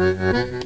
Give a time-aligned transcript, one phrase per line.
[0.00, 0.59] Mm-hmm.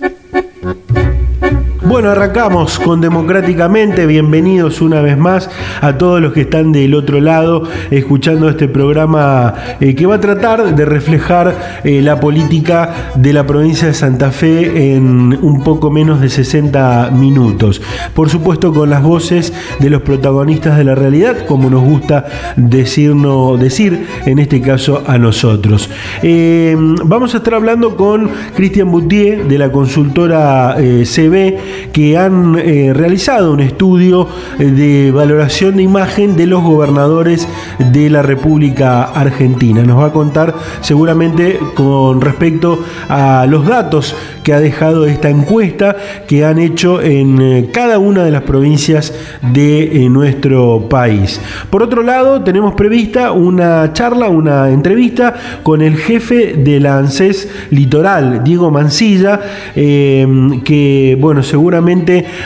[1.95, 4.05] Bueno, arrancamos con Democráticamente.
[4.07, 5.49] Bienvenidos una vez más
[5.81, 10.21] a todos los que están del otro lado escuchando este programa eh, que va a
[10.21, 15.89] tratar de reflejar eh, la política de la provincia de Santa Fe en un poco
[15.89, 17.81] menos de 60 minutos.
[18.13, 22.25] Por supuesto con las voces de los protagonistas de la realidad, como nos gusta
[22.57, 25.89] decirnos, decir en este caso a nosotros.
[26.25, 32.93] Eh, vamos a estar hablando con Cristian Boutier de la consultora CB que han eh,
[32.95, 37.49] realizado un estudio eh, de valoración de imagen de los gobernadores
[37.79, 39.83] de la República Argentina.
[39.83, 42.79] Nos va a contar seguramente con respecto
[43.09, 48.25] a los datos que ha dejado esta encuesta que han hecho en eh, cada una
[48.25, 49.15] de las provincias
[49.53, 51.41] de nuestro país.
[51.71, 57.49] Por otro lado, tenemos prevista una charla, una entrevista con el jefe de la ANSES
[57.71, 59.41] Litoral, Diego Mancilla,
[59.75, 61.74] que, bueno, según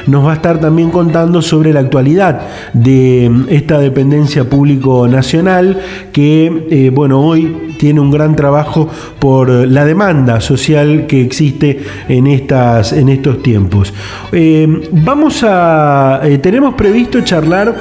[0.07, 2.41] nos va a estar también contando sobre la actualidad
[2.73, 5.81] de esta dependencia público nacional
[6.13, 12.27] que, eh, bueno, hoy tiene un gran trabajo por la demanda social que existe en,
[12.27, 13.95] estas, en estos tiempos.
[14.33, 17.75] Eh, vamos a, eh, tenemos previsto charlar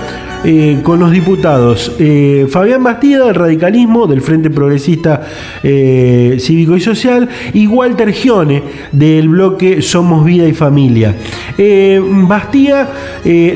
[0.43, 5.27] eh, con los diputados eh, Fabián Bastida del radicalismo, del Frente Progresista
[5.63, 11.15] eh, Cívico y Social, y Walter Gione del bloque Somos Vida y Familia.
[12.27, 12.87] Bastida,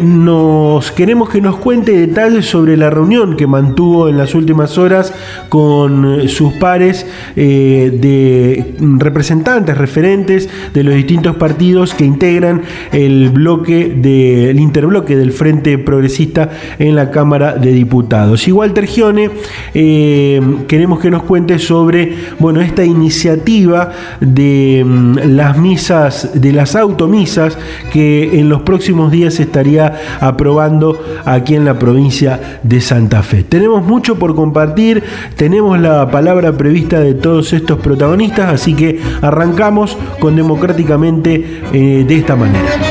[0.02, 5.14] nos queremos que nos cuente detalles sobre la reunión que mantuvo en las últimas horas
[5.50, 14.60] con sus pares de representantes, referentes de los distintos partidos que integran el bloque del
[14.60, 18.48] interbloque del Frente Progresista en la Cámara de Diputados.
[18.48, 19.30] Y Walter Gione,
[19.74, 26.76] eh, queremos que nos cuente sobre bueno, esta iniciativa de mm, las misas, de las
[26.76, 27.58] automisas,
[27.92, 33.44] que en los próximos días se estaría aprobando aquí en la provincia de Santa Fe.
[33.44, 35.04] Tenemos mucho por compartir,
[35.36, 42.16] tenemos la palabra prevista de todos estos protagonistas, así que arrancamos con democráticamente eh, de
[42.16, 42.91] esta manera.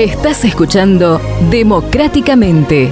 [0.00, 2.90] Estás escuchando Democráticamente,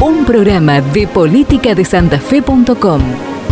[0.00, 3.02] un programa de política de santafe.com,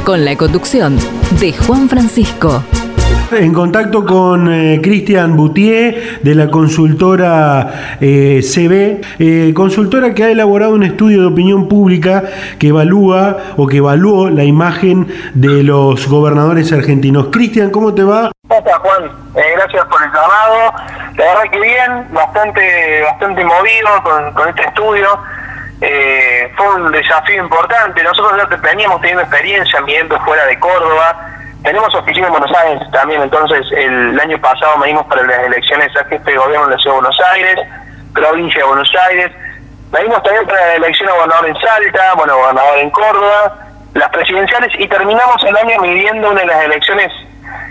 [0.06, 0.96] con la conducción
[1.38, 2.64] de Juan Francisco.
[3.32, 10.30] En contacto con eh, Cristian Boutier de la consultora eh, CB, eh, consultora que ha
[10.30, 12.22] elaborado un estudio de opinión pública
[12.58, 17.28] que evalúa o que evaluó la imagen de los gobernadores argentinos.
[17.32, 18.30] Cristian, ¿cómo te va?
[18.48, 19.10] Gracias Juan?
[19.34, 20.74] gracias por el llamado.
[21.16, 25.08] La verdad que bien, bastante, bastante movido con, este estudio.
[26.56, 28.02] fue un desafío importante.
[28.02, 31.33] Nosotros ya veníamos teniendo experiencia midiendo fuera de Córdoba
[31.64, 36.04] tenemos oficina en Buenos Aires también, entonces el, año pasado medimos para las elecciones a
[36.04, 37.60] jefe de gobierno de la Ciudad de Buenos Aires,
[38.12, 39.32] provincia de Buenos Aires,
[39.90, 43.58] medimos también para la elección a gobernador en Salta, bueno, gobernador en Córdoba,
[43.94, 47.10] las presidenciales y terminamos el año midiendo una de las elecciones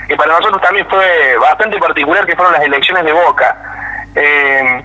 [0.08, 3.58] que para nosotros también fue bastante particular, que fueron las elecciones de Boca.
[4.16, 4.84] Eh,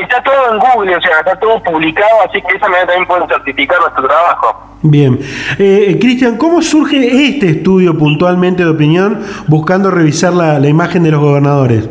[0.00, 3.06] está todo en Google, o sea, está todo publicado, así que de esa manera también
[3.06, 4.64] pueden certificar nuestro trabajo.
[4.82, 5.18] Bien.
[5.58, 6.96] Eh, Cristian, ¿cómo surge
[7.28, 11.88] este estudio puntualmente de opinión buscando revisar la, imagen de los gobernadores?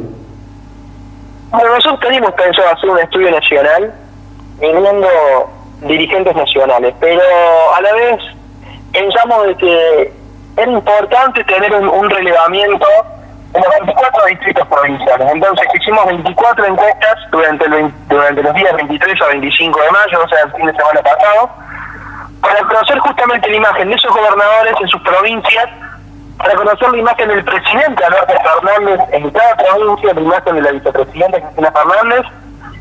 [1.50, 3.94] Bueno, nosotros teníamos pensado hacer un estudio nacional,
[4.59, 5.07] viniendo
[5.88, 7.22] dirigentes nacionales, pero
[7.75, 8.19] a la vez
[8.91, 10.12] pensamos de que
[10.57, 12.85] era importante tener un relevamiento
[13.53, 15.28] en los 24 distritos provinciales.
[15.31, 17.66] Entonces hicimos 24 encuestas durante,
[18.09, 21.50] durante los días 23 a 25 de mayo, o sea, el fin de semana pasado,
[22.42, 25.69] para conocer justamente la imagen de esos gobernadores en sus provincias,
[26.38, 30.72] para conocer la imagen del presidente Alberto Fernández en cada provincia, la imagen de la
[30.72, 32.25] vicepresidenta Cristina Fernández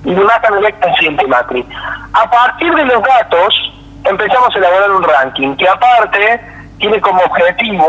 [0.04, 1.68] y la imagen del expresidente Macri.
[2.14, 3.72] A partir de los datos
[4.04, 6.40] empezamos a elaborar un ranking que aparte
[6.78, 7.86] tiene como objetivo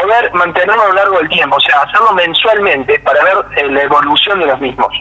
[0.00, 3.82] poder mantenerlo a lo largo del tiempo, o sea, hacerlo mensualmente para ver eh, la
[3.82, 4.92] evolución de los mismos.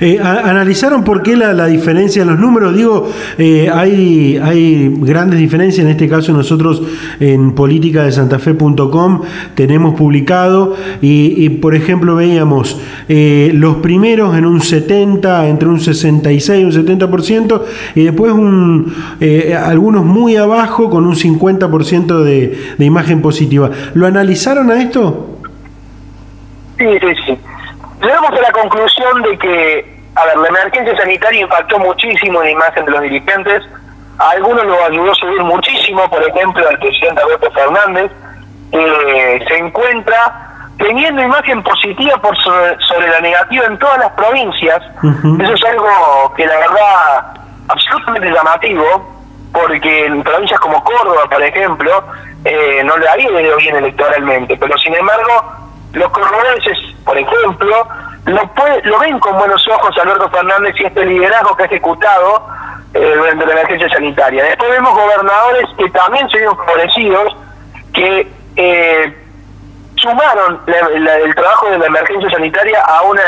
[0.00, 2.76] Eh, ¿Analizaron por qué la, diferencia en los números?
[2.76, 3.08] Digo,
[3.38, 6.82] eh, hay, hay grandes diferencias, en este caso nosotros
[7.20, 9.22] en política de santafe.com
[9.54, 16.60] tenemos publicado y, por ejemplo veíamos eh, los primeros en un 70, entre un 66
[16.60, 17.62] y un 70%
[17.94, 18.92] y después un,
[19.64, 23.70] algunos muy abajo con un 50% de, de imagen positiva.
[23.94, 25.38] ¿Lo analizaron a esto?
[26.78, 27.53] Sí, sí, sí
[28.04, 32.50] llegamos a la conclusión de que a ver, la emergencia sanitaria impactó muchísimo en la
[32.52, 33.62] imagen de los dirigentes.
[34.18, 38.12] A algunos lo ayudó a subir muchísimo, por ejemplo, el presidente Alberto Fernández,
[38.70, 44.82] que se encuentra teniendo imagen positiva por sobre, la negativa en todas las provincias.
[45.40, 47.34] Eso es algo que la verdad
[47.68, 49.14] absolutamente llamativo,
[49.52, 52.04] porque en provincias como Córdoba, por ejemplo,
[52.44, 55.63] eh, no le había ido bien electoralmente, pero sin embargo,
[55.94, 57.88] los cordobeses, por ejemplo,
[58.26, 58.50] lo,
[58.84, 62.46] lo ven con buenos ojos Alberto Fernández y este liderazgo que ha ejecutado
[62.94, 64.44] eh, durante la emergencia sanitaria.
[64.44, 67.36] Después vemos gobernadores que también se vieron favorecidos,
[67.92, 69.24] que eh,
[69.96, 73.22] sumaron el trabajo de la emergencia sanitaria a una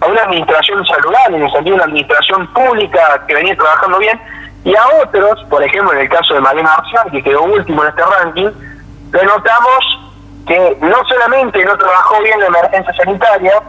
[0.00, 4.20] a una administración saludable, en el sentido de una administración pública que venía trabajando bien,
[4.64, 7.88] y a otros, por ejemplo en el caso de Mariana Arcián, que quedó último en
[7.88, 8.50] este ranking,
[9.12, 10.05] le notamos
[10.46, 13.62] que no solamente no trabajó bien la emergencia sanitaria,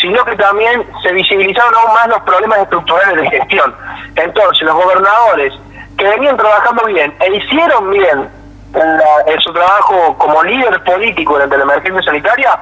[0.00, 3.74] sino que también se visibilizaron aún más los problemas estructurales de gestión.
[4.16, 5.52] Entonces, los gobernadores
[5.96, 8.30] que venían trabajando bien e hicieron bien
[8.74, 12.58] en, su trabajo como líder político durante la emergencia sanitaria,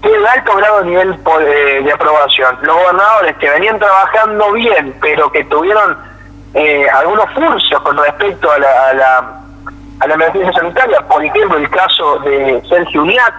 [0.00, 1.24] tienen alto grado de nivel
[1.84, 2.58] de, aprobación.
[2.62, 5.98] Los gobernadores que venían trabajando bien, pero que tuvieron
[6.54, 9.40] eh, algunos furcios con respecto a la,
[10.00, 13.34] a la emergencia sanitaria, por ejemplo, el caso de Sergio Uniat,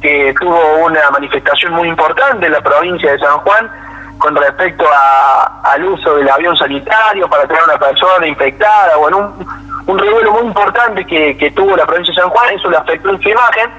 [0.00, 3.70] que tuvo una manifestación muy importante en la provincia de San Juan
[4.18, 9.34] con respecto a, al uso del avión sanitario para tener a una persona infectada, bueno,
[9.38, 9.46] un,
[9.86, 13.10] un revuelo muy importante que, que tuvo la provincia de San Juan, eso le afectó
[13.10, 13.70] en su imagen,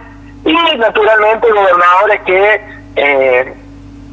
[0.45, 2.61] y naturalmente gobernadores que,
[2.95, 3.53] eh,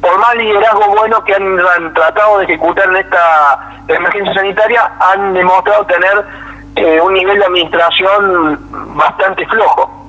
[0.01, 5.85] por más liderazgo bueno que han, tratado de ejecutar en esta emergencia sanitaria, han demostrado
[5.85, 6.25] tener
[6.75, 8.59] eh, un nivel de administración
[8.95, 10.03] bastante flojo.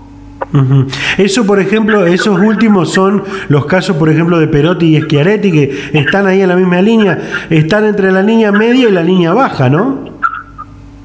[1.19, 5.99] Eso, por ejemplo, esos últimos son los casos, por ejemplo, de Perotti y Schiaretti, que
[5.99, 7.19] están ahí en la misma línea,
[7.51, 10.09] están entre la línea media y la línea baja, ¿no?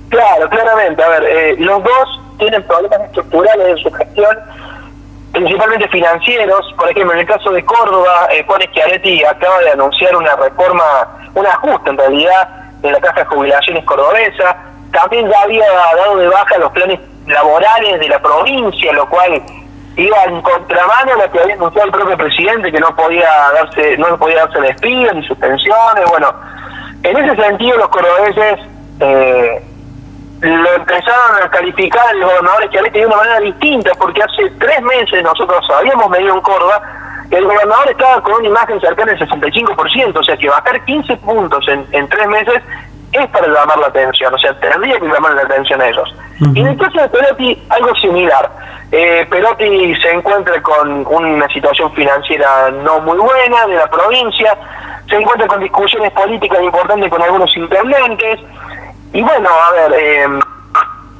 [0.09, 1.03] Claro, claramente.
[1.03, 4.37] A ver, eh, los dos tienen problemas estructurales en su gestión,
[5.31, 6.73] principalmente financieros.
[6.77, 10.83] Por ejemplo, en el caso de Córdoba, eh, Juan Schiaretti acaba de anunciar una reforma,
[11.33, 12.49] un ajuste en realidad,
[12.81, 14.68] de la caja de jubilaciones cordobesa.
[14.91, 19.41] También ya había dado de baja los planes laborales de la provincia, lo cual
[19.95, 23.97] iba en contramano a lo que había anunciado el propio presidente, que no podía darse
[23.97, 26.05] no podía darse despidos ni suspensiones.
[26.09, 26.33] Bueno,
[27.03, 28.59] en ese sentido los cordobeses
[28.99, 29.63] eh,
[30.41, 34.81] lo empezaron a calificar los gobernadores que había de una manera distinta, porque hace tres
[34.81, 36.81] meses nosotros habíamos medido en Córdoba
[37.29, 41.15] que el gobernador estaba con una imagen cercana al 65%, o sea que bajar 15
[41.17, 42.63] puntos en tres meses
[43.11, 46.15] es para llamar la atención, o sea, tendría que llamar la atención a ellos.
[46.53, 48.49] Y en el caso de Perotti, algo similar.
[48.91, 54.57] Eh, Perotti se encuentra con una situación financiera no muy buena de la provincia,
[55.07, 58.39] se encuentra con discusiones políticas importantes con algunos intendentes,
[59.13, 60.39] y bueno, a ver, eh,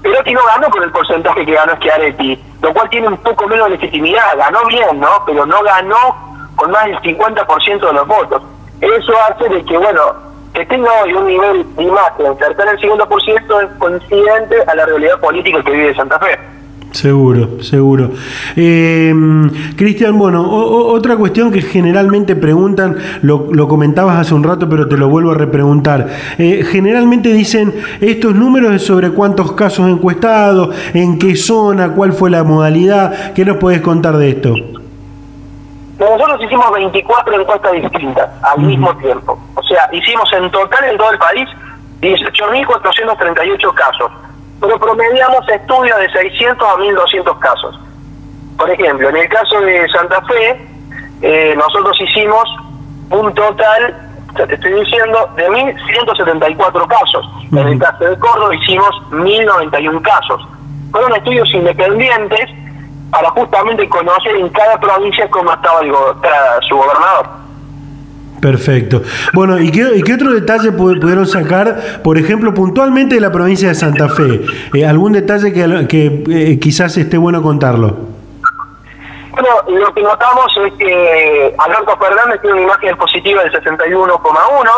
[0.02, 3.66] Perotti no ganó con el porcentaje que ganó Schiaretti, lo cual tiene un poco menos
[3.66, 5.24] de legitimidad, ganó bien, ¿no?
[5.26, 8.42] Pero no ganó con más del 50% de los votos.
[8.80, 13.64] Eso hace de que, bueno, que tenga hoy un nivel de imagen cercano al 50%
[13.64, 16.38] es coincidente a la realidad política que vive Santa Fe.
[16.92, 18.12] Seguro, seguro.
[18.56, 19.14] Eh,
[19.76, 25.08] Cristian, bueno, otra cuestión que generalmente preguntan, lo, comentabas hace un rato, pero te lo
[25.08, 26.08] vuelvo a repreguntar.
[26.40, 32.44] Eh, generalmente dicen estos números sobre cuántos casos encuestados, en qué zona, cuál fue la
[32.44, 33.34] modalidad.
[33.34, 34.56] ¿Qué nos puedes contar de esto?
[36.00, 39.38] Nosotros hicimos 24 encuestas distintas al mismo tiempo.
[39.56, 41.50] O sea, hicimos en total en todo el país
[42.02, 44.12] 18.438 casos.
[44.62, 47.80] Pero promediamos estudios de 600 a 1.200 casos.
[48.58, 50.68] Por ejemplo, en el caso de Santa Fe,
[51.22, 52.44] eh, nosotros hicimos
[53.10, 53.96] un total,
[54.38, 57.30] ya te estoy diciendo, de 1.174 casos.
[57.52, 60.48] En el caso de Córdoba hicimos 1.091 casos.
[60.92, 62.50] Fueron estudios independientes
[63.12, 65.82] para justamente conocer en cada provincia cómo estaba
[66.68, 67.40] su gobernador.
[68.42, 69.02] Perfecto.
[69.34, 73.76] Bueno, ¿y qué, qué otro detalle pudieron sacar, por ejemplo, puntualmente de la provincia de
[73.76, 74.42] Santa Fe?
[74.74, 77.98] Eh, ¿Algún detalle que, que eh, quizás esté bueno contarlo?
[79.32, 84.70] Bueno, lo que notamos es que Alberto Fernández tiene una imagen positiva del 61,1,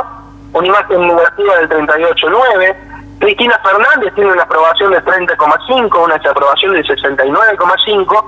[0.53, 2.75] una imagen negativa del 38,9,
[3.21, 8.23] Cristina Fernández tiene una aprobación de 30,5, una desaprobación del 69,5,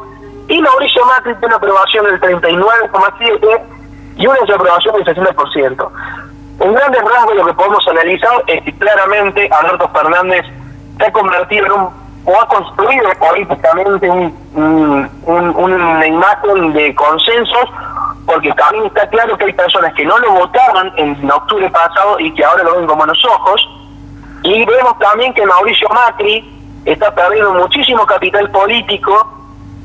[0.49, 3.61] y Mauricio Macri tiene una aprobación del 39,7
[4.17, 5.89] y una desaprobación del 60%.
[6.59, 10.45] En grandes rasgos lo que podemos analizar es que claramente Alberto Fernández
[10.99, 11.89] se ha convertido en un,
[12.25, 17.69] o ha construido políticamente un, una imagen de consensos
[18.27, 22.31] porque también está claro que hay personas que no lo votaron en octubre pasado y
[22.35, 23.67] que ahora lo ven con buenos ojos.
[24.43, 26.49] Y vemos también que Mauricio Macri
[26.85, 29.27] está perdiendo muchísimo capital político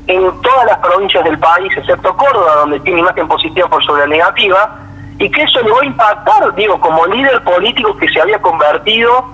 [0.07, 4.07] en todas las provincias del país, excepto Córdoba, donde tiene imagen positiva por sobre la
[4.07, 4.79] negativa,
[5.19, 9.25] y que eso le va a impactar, digo, como líder político que se había convertido,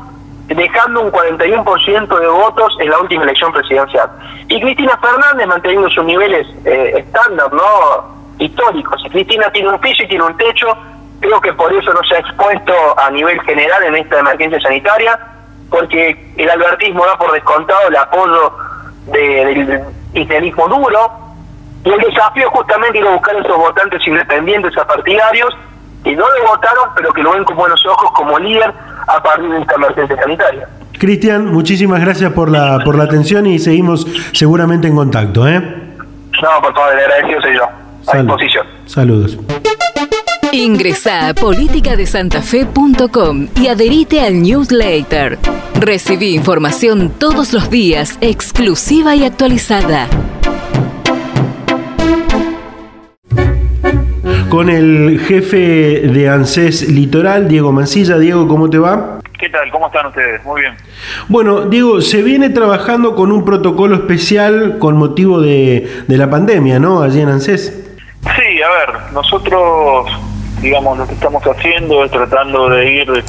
[0.48, 4.10] dejando un 41% de votos en la última elección presidencial.
[4.48, 8.16] Y Cristina Fernández manteniendo sus niveles eh, estándar, ¿no?
[8.40, 9.02] históricos.
[9.12, 10.68] Cristina tiene un piso y tiene un techo,
[11.26, 15.20] creo que por eso no se ha expuesto a nivel general en esta emergencia sanitaria,
[15.70, 18.54] porque el albertismo da por descontado el apoyo
[19.08, 19.82] del
[20.14, 21.12] cristianismo duro,
[21.84, 25.56] y el desafío es justamente ir a buscar a esos votantes independientes a partidarios
[26.04, 28.72] que no le votaron, pero que lo ven con buenos ojos como líder
[29.08, 30.68] a partir de esta emergencia sanitaria.
[31.00, 35.60] Cristian, muchísimas gracias por la por la atención y seguimos seguramente en contacto, ¿eh?
[35.60, 37.64] No, por favor, agradecido soy yo.
[38.08, 38.68] A disposición.
[38.86, 39.38] Saludos.
[40.56, 45.38] Ingresa a politicadesantafe.com y adherite al newsletter.
[45.82, 50.08] Recibí información todos los días, exclusiva y actualizada.
[54.50, 58.18] Con el jefe de ANSES Litoral, Diego Mancilla.
[58.18, 59.20] Diego, ¿cómo te va?
[59.38, 59.70] ¿Qué tal?
[59.72, 60.42] ¿Cómo están ustedes?
[60.46, 60.76] Muy bien.
[61.28, 66.80] Bueno, Diego, se viene trabajando con un protocolo especial con motivo de, de la pandemia,
[66.80, 67.02] ¿no?
[67.02, 67.82] Allí en ANSES.
[68.24, 70.08] Sí, a ver, nosotros
[70.66, 73.24] digamos, lo que estamos haciendo es tratando de ir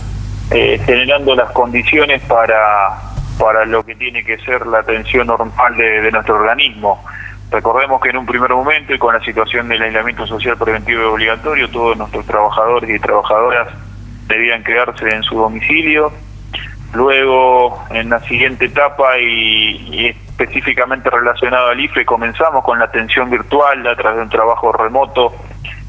[0.51, 2.99] eh, generando las condiciones para,
[3.39, 7.05] para lo que tiene que ser la atención normal de, nuestro organismo.
[7.51, 11.05] Recordemos que en un primer momento y con la situación del aislamiento social preventivo y
[11.05, 13.69] obligatorio, todos nuestros trabajadores y trabajadoras
[14.29, 16.11] debían quedarse en su domicilio.
[16.95, 23.29] Luego, en la siguiente etapa y, y específicamente relacionado al IFE, comenzamos con la atención
[23.29, 25.35] virtual a través de un trabajo remoto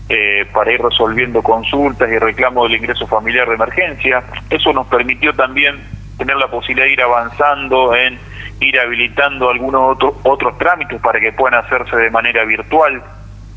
[0.09, 4.23] eh, para ir resolviendo consultas y reclamos del ingreso familiar de emergencia.
[4.49, 5.81] Eso nos permitió también
[6.17, 8.17] tener la posibilidad de ir avanzando en
[8.59, 13.03] ir habilitando algunos otros otros trámites para que puedan hacerse de manera virtual.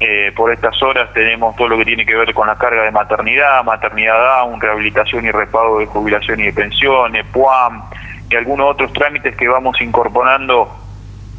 [0.00, 2.90] Eh, por estas horas tenemos todo lo que tiene que ver con la carga de
[2.90, 7.83] maternidad, maternidad down, rehabilitación y repago de jubilación y de pensiones, PUAM
[8.30, 10.69] y algunos otros trámites que vamos incorporando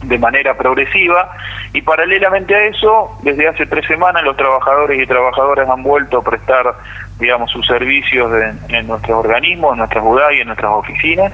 [0.04, 1.32] de manera progresiva
[1.74, 6.24] y paralelamente a eso, desde hace tres semanas los trabajadores y trabajadoras han vuelto a
[6.24, 6.76] prestar,
[7.20, 8.32] digamos, sus servicios
[8.70, 11.34] en, nuestros organismos, en nuestras UDA y en nuestras oficinas.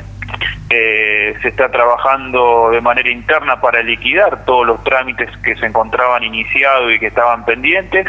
[0.70, 6.24] Eh, se está trabajando de manera interna para liquidar todos los trámites que se encontraban
[6.24, 8.06] iniciados y que estaban pendientes.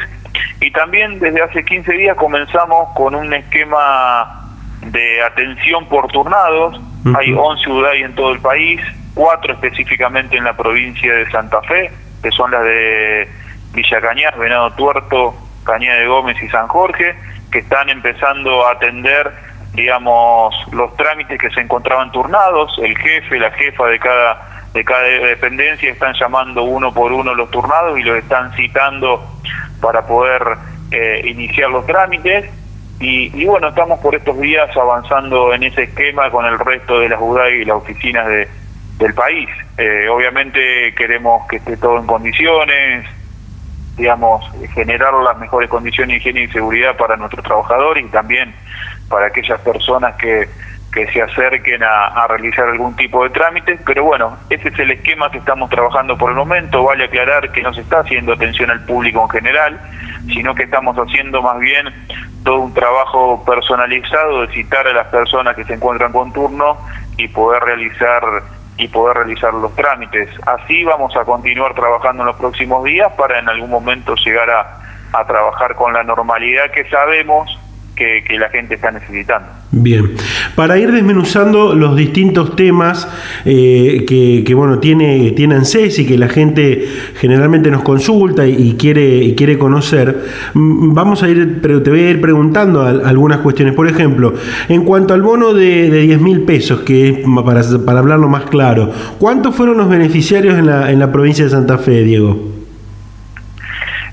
[0.61, 4.51] Y también desde hace 15 días comenzamos con un esquema
[4.83, 6.81] de atención por turnados.
[7.17, 8.81] Hay 11 UDAI en todo el país,
[9.19, 11.91] cuatro específicamente en la provincia de Santa Fe,
[12.23, 13.29] que son las de
[13.75, 15.35] Villa Cañar, Venado Tuerto,
[15.65, 17.17] Cañada de Gómez y San Jorge,
[17.51, 19.33] que están empezando a atender,
[19.75, 25.03] digamos, los trámites que se encontraban turnados, el jefe, la jefa de cada de cada
[25.03, 29.27] dependencia están llamando uno por uno los turnados y los están citando
[29.81, 30.43] para poder
[30.93, 32.49] eh, iniciar los trámites.
[33.01, 37.09] Y, y, bueno, estamos por estos días avanzando en ese esquema con el resto de
[37.09, 38.47] las UDAI y las oficinas de,
[38.99, 39.49] del país.
[39.77, 43.07] Eh, obviamente queremos que esté todo en condiciones,
[43.97, 48.55] digamos, generar las mejores condiciones de higiene y seguridad para nuestros trabajadores y también
[49.09, 50.49] para aquellas personas que,
[50.93, 53.79] que se acerquen a, realizar algún tipo de trámite.
[53.85, 56.85] Pero bueno, ese es el esquema que estamos trabajando por el momento.
[56.85, 59.81] Vale aclarar que no se está haciendo atención al público en general,
[60.27, 61.87] sino que estamos haciendo más bien
[62.45, 66.79] todo un trabajo personalizado de citar a las personas que se encuentran con turno
[67.17, 68.23] y poder realizar
[68.79, 70.31] y poder realizar los trámites.
[70.47, 74.81] Así vamos a continuar trabajando en los próximos días para en algún momento llegar a,
[75.13, 77.59] a trabajar con la normalidad que sabemos
[77.99, 79.49] que, la gente está necesitando.
[79.73, 80.13] Bien,
[80.55, 83.09] para ir desmenuzando los distintos temas
[83.45, 86.87] eh, que, bueno tiene, tiene ANSES y que la gente
[87.17, 90.25] generalmente nos consulta y, quiere, quiere conocer,
[90.55, 93.75] vamos a ir, pero te voy a ir preguntando algunas cuestiones.
[93.75, 94.35] Por ejemplo,
[94.69, 98.45] en cuanto al bono de, de 10 mil pesos, que es para, para hablarlo más
[98.45, 102.58] claro, ¿cuántos fueron los beneficiarios en la, en la provincia de Santa Fe, Diego?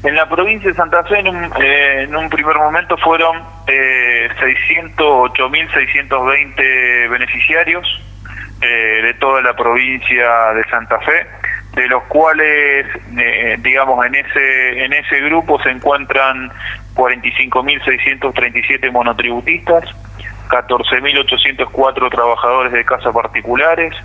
[0.05, 7.87] En la provincia de Santa Fe, en un, eh, primer momento, fueron eh, 608.620 beneficiarios
[8.61, 11.25] eh, de toda la provincia de Santa Fe,
[11.73, 12.85] de los cuales,
[13.17, 16.51] eh, digamos, en ese, en ese grupo se encuentran
[16.93, 19.85] 45.637 monotributistas,
[20.49, 23.95] 14.804 trabajadores de casa particulares,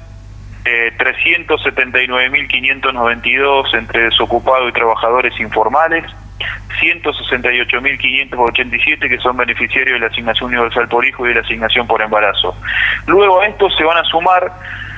[0.64, 6.04] eh, 379.592 entre desocupados y trabajadores informales,
[6.80, 12.02] 168.587 que son beneficiarios de la asignación universal por hijo y de la asignación por
[12.02, 12.56] embarazo.
[13.06, 14.50] Luego a se van a sumar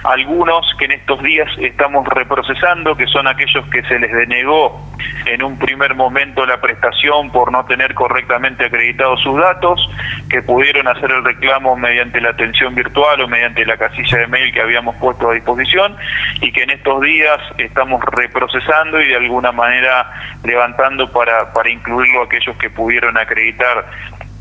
[0.04, 4.80] algunos que en estos días estamos reprocesando, que son aquellos que se les denegó
[5.26, 9.88] en un primer momento la prestación por no tener correctamente acreditados sus datos,
[10.28, 14.52] que pudieron hacer el reclamo mediante la atención virtual o mediante la casilla de mail
[14.52, 15.96] que habíamos puesto a disposición
[16.40, 20.10] y que en estos días estamos reprocesando y de alguna manera
[20.44, 23.86] levantando para, para incluirlo aquellos que pudieron acreditar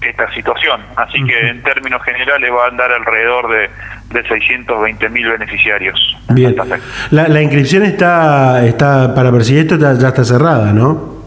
[0.02, 0.82] esta situación.
[0.96, 3.70] Así que en términos generales va a andar alrededor de,
[4.10, 6.18] de 620 mil beneficiarios.
[6.30, 6.56] Bien.
[7.12, 11.22] La, la, inscripción está, está para percibir esto ya, está cerrada, ¿no?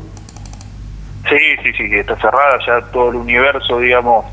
[1.28, 4.26] Sí, sí, sí, está cerrada, ya todo el universo, digamos,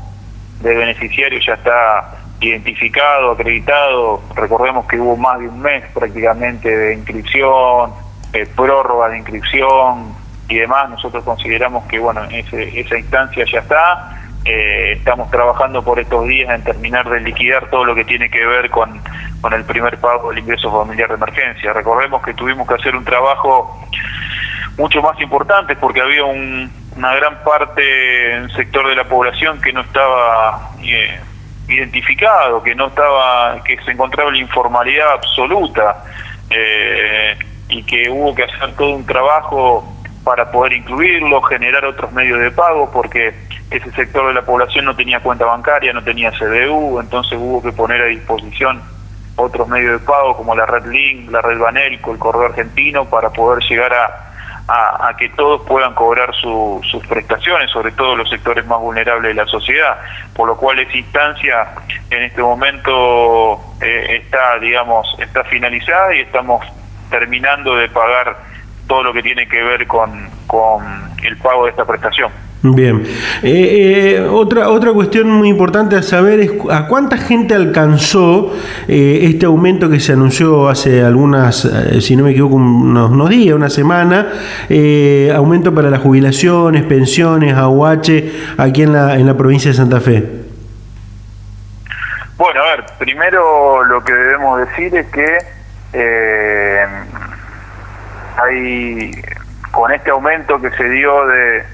[0.60, 4.22] de beneficiarios ya está identificado, acreditado.
[4.34, 7.92] Recordemos que hubo más de un mes prácticamente de inscripción,
[8.32, 10.14] eh, prórroga de inscripción
[10.48, 10.90] y demás.
[10.90, 16.50] Nosotros consideramos que, bueno, ese, esa instancia ya está eh, estamos trabajando por estos días
[16.50, 19.00] en terminar de liquidar todo lo que tiene que ver con,
[19.40, 21.72] con el primer pago del ingreso familiar de emergencia.
[21.72, 23.86] Recordemos que tuvimos que hacer un trabajo
[24.76, 29.82] mucho más importante porque había una gran parte del sector de la población que no
[29.82, 31.20] estaba eh,
[31.68, 36.04] identificado, que no estaba, que se encontraba en la informalidad absoluta
[36.50, 37.36] eh,
[37.68, 39.91] y que hubo que hacer todo un trabajo
[40.24, 43.34] para poder incluirlo, generar otros medios de pago, porque
[43.70, 47.72] ese sector de la población no tenía cuenta bancaria, no tenía CDU, entonces hubo que
[47.72, 48.82] poner a disposición
[49.36, 53.30] otros medios de pago como la red Link, la red Banelco, el correo argentino, para
[53.30, 54.28] poder llegar a,
[55.18, 59.98] que todos puedan cobrar sus prestaciones, sobre todo los sectores más vulnerables de la sociedad,
[60.34, 61.68] por lo cual esa instancia
[62.10, 66.64] en este momento eh, está, digamos, está finalizada y estamos
[67.10, 68.51] terminando de pagar
[68.86, 70.84] todo lo que tiene que ver con, con
[71.22, 72.30] el pago de esta prestación.
[72.64, 73.02] Bien.
[73.42, 78.54] Eh, eh, otra, otra cuestión muy importante a saber es a cuánta gente alcanzó
[78.86, 81.68] eh, este aumento que se anunció hace algunas,
[82.00, 84.28] si no me equivoco, unos, días, una semana,
[85.34, 90.24] aumento para las jubilaciones, pensiones, aguache, aquí en la, en la provincia de Santa Fe.
[92.36, 95.38] Bueno, a ver, primero lo que debemos decir es que
[98.36, 99.10] hay,
[99.70, 101.64] con este aumento que se dio de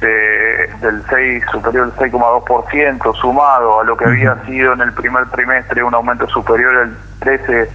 [0.00, 5.82] del 6 superior al 6,2% sumado a lo que había sido en el primer trimestre
[5.82, 7.68] un aumento superior al 13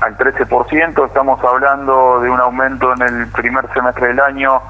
[0.00, 4.62] al 13%, estamos hablando de un aumento en el primer semestre del año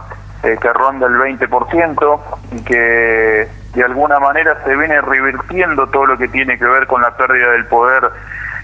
[0.43, 2.21] eh, que ronda el 20%
[2.51, 7.01] y que de alguna manera se viene revirtiendo todo lo que tiene que ver con
[7.01, 8.11] la pérdida del poder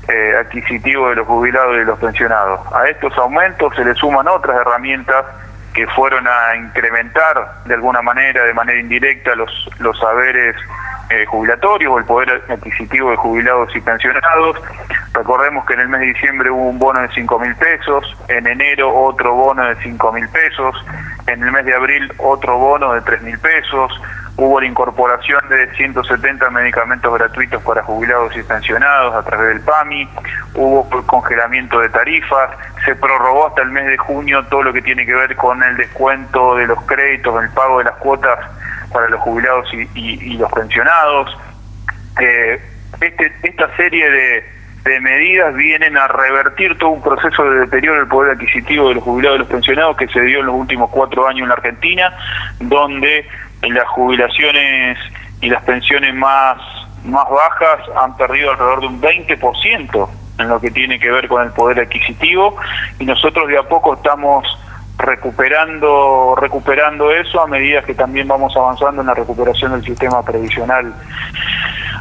[0.08, 2.60] eh, adquisitivo de los jubilados y de los pensionados.
[2.72, 5.24] A estos aumentos se le suman otras herramientas
[5.74, 10.56] que fueron a incrementar de alguna manera, de manera indirecta, los, los saberes
[11.10, 14.56] eh, jubilatorios o el poder adquisitivo de jubilados y pensionados.
[15.12, 18.46] Recordemos que en el mes de diciembre hubo un bono de 5 mil pesos, en
[18.46, 20.84] enero otro bono de 5 mil pesos,
[21.26, 23.92] en el mes de abril otro bono de 3 mil pesos,
[24.36, 30.08] hubo la incorporación de 170 medicamentos gratuitos para jubilados y pensionados a través del PAMI,
[30.54, 32.50] hubo congelamiento de tarifas,
[32.84, 35.76] se prorrogó hasta el mes de junio todo lo que tiene que ver con el
[35.76, 38.38] descuento de los créditos, el pago de las cuotas
[38.92, 41.36] para los jubilados y, los pensionados.
[42.20, 42.60] Eh,
[43.00, 44.44] este, esta serie de,
[44.86, 49.04] de medidas vienen a revertir todo un proceso de deterioro del poder adquisitivo de los
[49.04, 52.16] jubilados y los pensionados que se dio en los últimos cuatro años en la Argentina,
[52.60, 53.26] donde
[53.74, 54.98] las jubilaciones
[55.40, 56.58] y las pensiones más,
[57.04, 61.42] más bajas han perdido alrededor de un 20% en lo que tiene que ver con
[61.42, 62.56] el poder adquisitivo
[62.98, 64.46] y nosotros de a poco estamos
[64.98, 70.94] recuperando recuperando eso a medida que también vamos avanzando en la recuperación del sistema previsional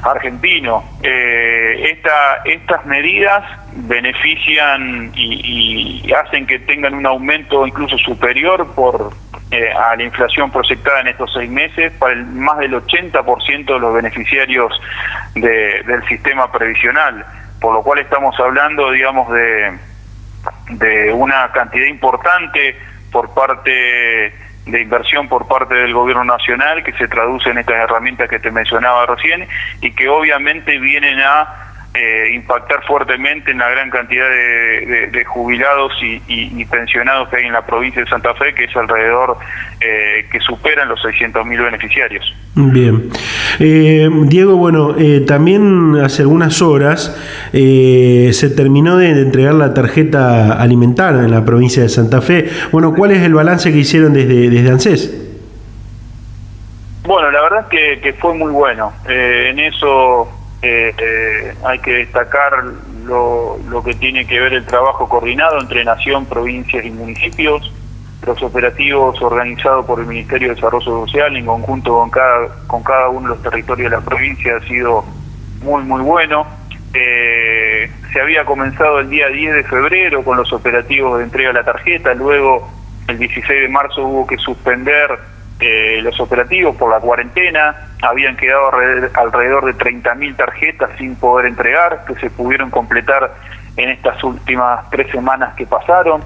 [0.04, 0.84] argentino.
[1.02, 9.12] Eh, esta, estas medidas benefician y, y, hacen que tengan un aumento incluso superior por
[9.56, 13.80] eh, a la inflación proyectada en estos seis meses para el, más del 80% de
[13.80, 14.74] los beneficiarios
[15.34, 17.26] de, del sistema previsional,
[17.62, 19.78] por lo cual estamos hablando, digamos, de,
[20.72, 22.78] de una cantidad importante
[23.12, 24.34] por parte
[24.66, 28.52] de inversión por parte del gobierno nacional que se traduce en estas herramientas que te
[28.52, 29.48] mencionaba recién
[29.80, 36.66] y que obviamente vienen a eh, impactar fuertemente en la gran cantidad de, jubilados y,
[36.66, 39.38] pensionados que hay en la provincia de Santa Fe, que es alrededor,
[39.80, 42.36] eh, que superan los 600.000 beneficiarios.
[42.56, 43.10] Bien.
[43.60, 47.16] Eh, Diego, bueno, también hace algunas horas
[47.52, 52.50] se terminó de, entregar la tarjeta alimentaria en la provincia de Santa Fe.
[52.72, 55.26] Bueno, ¿cuál es el balance que hicieron desde, desde ANSES?
[57.06, 58.92] Bueno, la verdad que, fue muy bueno.
[59.08, 60.28] Eh, en eso
[60.68, 62.64] eh, eh, hay que destacar
[63.06, 67.72] lo, que tiene que ver el trabajo coordinado entre nación, provincias y municipios,
[68.26, 73.10] los operativos organizados por el Ministerio de Desarrollo Social en conjunto con cada, con cada
[73.10, 75.06] uno de los territorios de la provincia ha sido
[75.62, 76.48] muy, muy bueno.
[76.92, 81.64] se había comenzado el día 10 de febrero con los operativos de entrega de la
[81.64, 82.68] tarjeta, luego
[83.08, 85.12] el 16 de marzo hubo que suspender
[85.60, 88.72] eh, los operativos por la cuarentena, habían quedado
[89.14, 93.34] alrededor de 30.000 tarjetas sin poder entregar, que se pudieron completar
[93.78, 96.24] en estas últimas tres semanas que pasaron.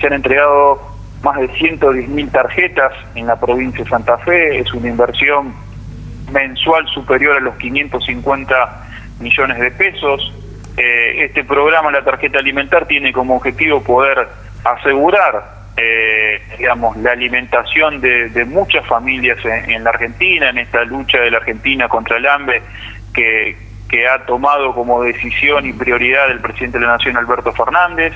[0.00, 0.80] Se han entregado
[1.22, 5.54] más de 110.000 tarjetas en la provincia de Santa Fe, es una inversión
[6.32, 8.86] mensual superior a los 550
[9.20, 10.32] millones de pesos.
[10.76, 14.28] Eh, este programa, la tarjeta alimentar, tiene como objetivo poder
[14.64, 21.30] asegurar eh, digamos, la alimentación de, muchas familias en, la Argentina, en esta lucha de
[21.30, 22.62] la Argentina contra el hambre
[23.14, 23.56] que,
[24.08, 28.12] ha tomado como decisión y prioridad el presidente de la Nación, Alberto Fernández,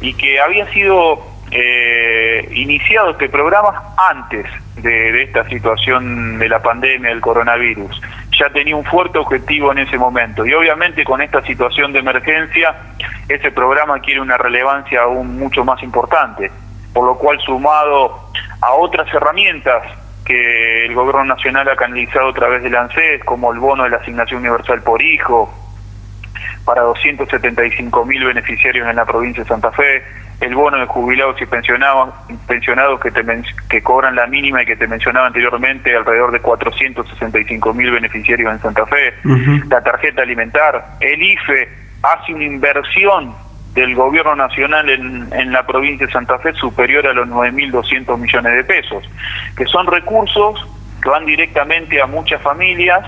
[0.00, 4.44] y que había sido eh, iniciado este programa antes
[4.76, 8.02] de, de, esta situación de la pandemia del coronavirus.
[8.38, 12.74] Ya tenía un fuerte objetivo en ese momento y obviamente con esta situación de emergencia
[13.28, 16.50] ese programa quiere una relevancia aún mucho más importante
[16.94, 18.30] por lo cual sumado
[18.62, 19.82] a otras herramientas
[20.24, 23.98] que el gobierno nacional ha canalizado a través del ANSES, como el bono de la
[23.98, 25.52] asignación universal por hijo,
[26.64, 30.02] para 275 mil beneficiarios en la provincia de Santa Fe,
[30.40, 32.14] el bono de jubilados y pensionados,
[32.46, 33.12] pensionados que,
[33.68, 38.60] que cobran la mínima y que te mencionaba anteriormente, alrededor de 465 mil beneficiarios en
[38.60, 39.14] Santa Fe,
[39.68, 41.68] la tarjeta alimentar, el IFE
[42.02, 43.34] hace una inversión
[43.74, 48.54] del gobierno nacional en, en la provincia de Santa Fe superior a los 9.200 millones
[48.54, 49.04] de pesos,
[49.56, 50.66] que son recursos
[51.02, 53.04] que van directamente a muchas familias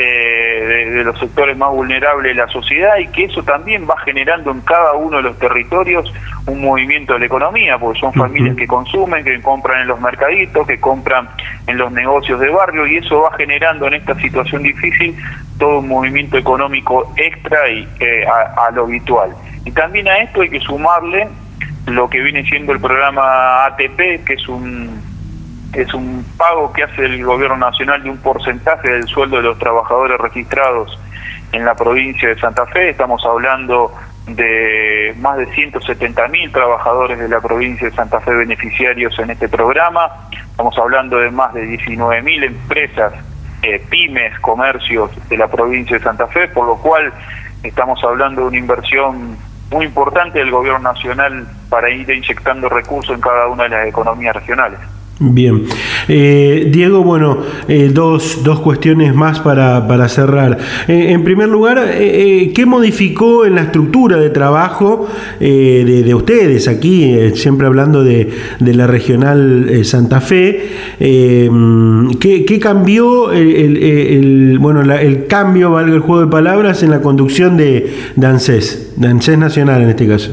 [0.00, 4.52] eh, de, los sectores más vulnerables de la sociedad y que eso también va generando
[4.52, 6.12] en cada uno de los territorios
[6.46, 10.68] un movimiento de la economía, porque son familias que consumen, que compran en los mercaditos,
[10.68, 11.28] que compran
[11.66, 15.16] en los negocios de barrio y eso va generando en esta situación difícil
[15.58, 19.34] todo un movimiento económico extra y eh, a lo habitual.
[19.64, 21.28] Y también a esto hay que sumarle
[21.86, 25.08] lo que viene siendo el programa ATP, que es un
[25.72, 29.58] es un pago que hace el gobierno nacional de un porcentaje del sueldo de los
[29.58, 30.98] trabajadores registrados
[31.52, 32.90] en la provincia de Santa Fe.
[32.90, 33.92] Estamos hablando
[34.26, 39.48] de más de 170 mil trabajadores de la provincia de Santa Fe beneficiarios en este
[39.48, 40.28] programa.
[40.50, 43.12] Estamos hablando de más de 19 mil empresas,
[43.62, 47.12] eh, pymes, comercios de la provincia de Santa Fe, por lo cual
[47.62, 49.36] estamos hablando de una inversión
[49.70, 54.34] muy importante del gobierno nacional para ir inyectando recursos en cada una de las economías
[54.34, 54.80] regionales.
[55.20, 55.64] Bien.
[56.06, 60.56] Eh, Diego, bueno, eh, dos, dos, cuestiones más para, para cerrar.
[60.86, 65.08] Eh, en primer lugar, ¿qué modificó en la estructura de trabajo
[65.40, 70.70] de, ustedes aquí, siempre hablando de, de la regional Santa Fe?
[70.98, 77.56] ¿qué, ¿qué, cambió el, bueno, el cambio, valga el juego de palabras, en la conducción
[77.56, 80.30] de, de ANSES Nacional en este caso?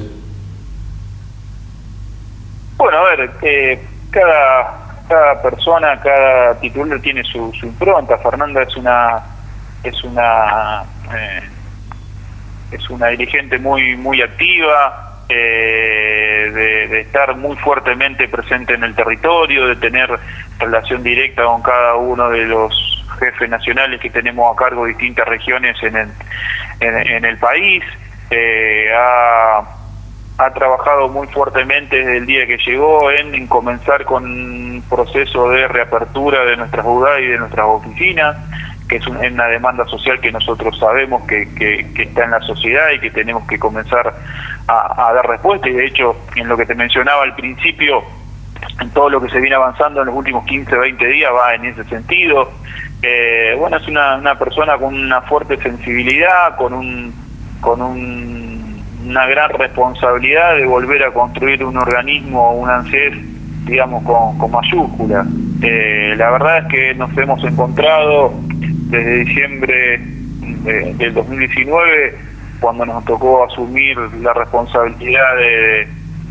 [2.78, 3.32] Bueno, a ver,
[4.16, 4.75] cada,
[5.08, 8.18] cada persona, cada titular tiene su, impronta.
[8.18, 9.24] Fernanda es una
[9.84, 10.84] es una
[11.16, 11.50] eh,
[12.72, 19.68] es una dirigente muy muy activa, eh, de, estar muy fuertemente presente en el territorio,
[19.68, 20.10] de tener
[20.60, 25.28] relación directa con cada uno de los jefes nacionales que tenemos a cargo de distintas
[25.28, 26.10] regiones en el,
[26.80, 27.84] en, el país.
[28.30, 29.64] Eh, ha
[30.54, 36.44] trabajado muy fuertemente desde el día que llegó en, comenzar con un proceso de reapertura
[36.44, 38.36] de nuestras UDA y de nuestras oficinas,
[38.90, 41.44] que es una demanda social que nosotros sabemos que,
[41.98, 44.14] está en la sociedad y que tenemos que comenzar
[44.68, 45.70] a, dar respuesta.
[45.70, 48.04] Y de hecho, en lo que te mencionaba al principio,
[48.82, 51.66] en todo lo que se viene avanzando en los últimos 15, 20 días va en
[51.66, 52.52] ese sentido.
[53.02, 57.14] Eh, bueno, es una, una persona con una fuerte sensibilidad, con un,
[57.62, 58.55] con un
[59.06, 63.14] una gran responsabilidad de volver a construir un organismo, un ANSES,
[63.66, 65.26] digamos, con, con mayúscula.
[65.62, 68.34] Eh, la verdad es que nos hemos encontrado
[68.90, 70.02] desde diciembre
[70.98, 72.18] del 2019,
[72.60, 75.88] cuando nos tocó asumir la responsabilidad de,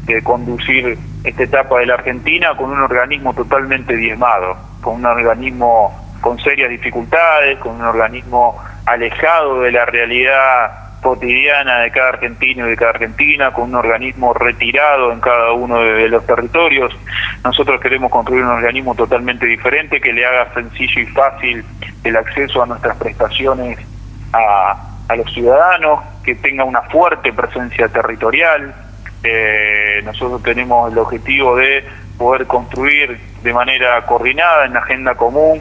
[0.06, 5.92] de conducir esta etapa de la Argentina con un organismo totalmente diezmado, con un organismo
[6.20, 8.56] con serias dificultades, con un organismo
[8.87, 14.33] alejado de la realidad cotidiana de cada argentino y de cada argentina, con un organismo
[14.33, 16.97] retirado en cada uno de los territorios.
[17.45, 21.62] Nosotros queremos construir un organismo totalmente diferente que le haga sencillo y fácil
[22.03, 23.79] el acceso a nuestras prestaciones
[24.33, 28.75] a, los ciudadanos, que tenga una fuerte presencia territorial.
[29.23, 31.85] Eh, nosotros tenemos el objetivo de
[32.17, 35.61] poder construir de manera coordinada en la agenda común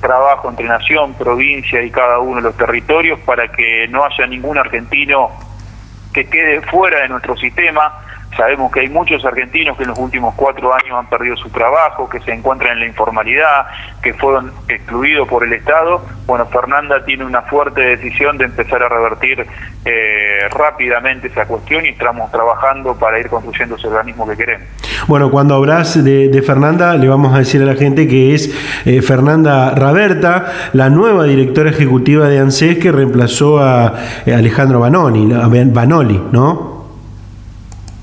[0.00, 4.58] trabajo entre nación, provincia y cada uno de los territorios para que no haya ningún
[4.58, 5.30] argentino
[6.12, 7.92] que quede fuera de nuestro sistema
[8.36, 12.08] Sabemos que hay muchos argentinos que en los últimos cuatro años han perdido su trabajo,
[12.08, 13.66] que se encuentran en la informalidad,
[14.02, 16.02] que fueron excluidos por el Estado.
[16.26, 19.46] Bueno, Fernanda tiene una fuerte decisión de empezar a revertir
[19.84, 24.68] eh, rápidamente esa cuestión y estamos trabajando para ir construyendo ese organismo que queremos.
[25.06, 29.02] Bueno, cuando hablas de, Fernanda, le vamos a decir a la gente que es eh,
[29.02, 33.94] Fernanda Raberta, la nueva directora ejecutiva de ANSES que reemplazó a
[34.26, 35.32] eh, Alejandro Banoni,
[35.72, 36.77] Banoli, ¿no?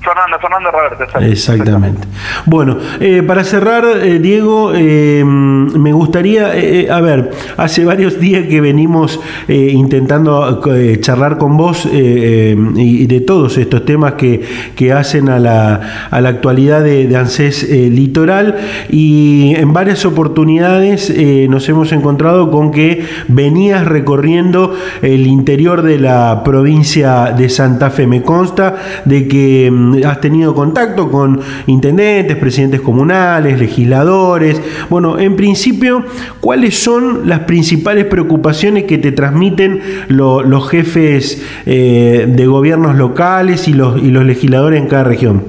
[0.06, 1.18] Fernanda, Fernanda Roberto.
[1.20, 2.06] Exactamente.
[2.44, 6.52] Bueno, eh, para cerrar, eh, Diego, eh, me gustaría,
[6.90, 10.62] a ver, hace varios días que venimos intentando
[11.00, 14.42] charlar con vos y de todos estos temas que,
[14.76, 18.56] que hacen a la, a la actualidad de, ANSES Litoral
[18.90, 21.12] y en varias oportunidades
[21.48, 28.06] nos hemos encontrado con que venías recorriendo el interior de la provincia de Santa Fe.
[28.06, 34.60] Me consta de que mm, has tenido contacto con intendentes, presidentes comunales, legisladores.
[34.88, 36.04] Bueno, en principio,
[36.40, 43.72] ¿cuáles son las principales preocupaciones que te transmiten los jefes eh, de gobiernos locales y
[43.72, 45.44] los, y los legisladores en cada región?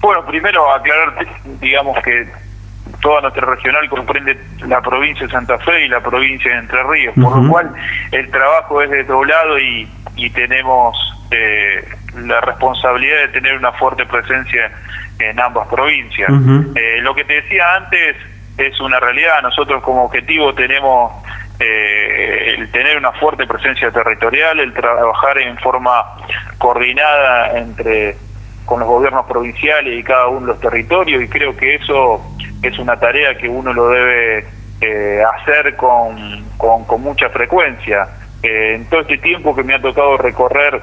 [0.00, 1.26] Bueno, primero aclarar,
[1.60, 2.26] digamos que
[3.00, 7.14] toda nuestra regional comprende la provincia de Santa Fe y la provincia de Entre Ríos,
[7.20, 7.72] por lo cual
[8.12, 10.96] el trabajo es desdoblado y, y tenemos
[11.30, 11.84] eh,
[12.16, 14.70] la responsabilidad de tener una fuerte presencia
[15.18, 16.30] en ambas provincias.
[16.74, 18.16] Eh, lo que te decía antes
[18.56, 19.42] es una realidad.
[19.42, 21.12] Nosotros como objetivo tenemos
[21.58, 26.04] eh, el tener una fuerte presencia territorial, el trabajar en forma
[26.58, 28.16] coordinada entre
[28.64, 32.22] con los gobiernos provinciales y cada uno de los territorios y creo que eso
[32.62, 34.46] es una tarea que uno lo debe
[34.80, 38.06] eh, hacer con, con, con, mucha frecuencia.
[38.42, 40.80] en todo este tiempo que me ha tocado recorrer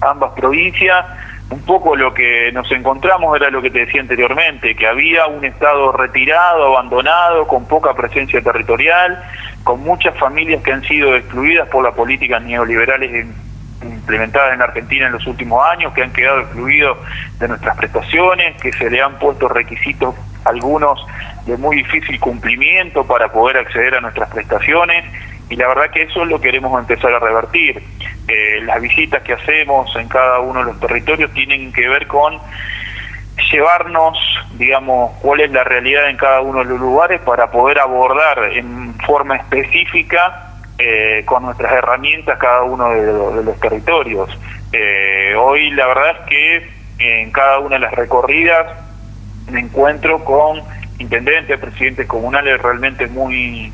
[0.00, 1.04] ambas provincias.
[1.50, 5.44] Un poco lo que nos encontramos era lo que te decía anteriormente, que había un
[5.44, 9.18] Estado retirado, abandonado, con poca presencia territorial,
[9.64, 13.26] con muchas familias que han sido excluidas por las políticas neoliberales
[13.82, 16.98] implementadas en Argentina en los últimos años, que han quedado excluidos
[17.38, 21.04] de nuestras prestaciones, que se le han puesto requisitos algunos
[21.46, 25.04] de muy difícil cumplimiento para poder acceder a nuestras prestaciones
[25.50, 27.82] y la verdad que eso lo queremos empezar a revertir.
[28.28, 32.38] Eh, las visitas que hacemos en cada uno de los territorios tienen que ver con
[33.50, 34.18] llevarnos,
[34.54, 38.94] digamos, cuál es la realidad en cada uno de los lugares para poder abordar en
[39.06, 44.28] forma específica eh, con nuestras herramientas cada uno de, los, territorios.
[44.72, 48.66] Eh, hoy la verdad es que en cada una de las recorridas
[49.50, 50.60] me encuentro con
[50.98, 53.72] intendentes, presidentes comunales realmente muy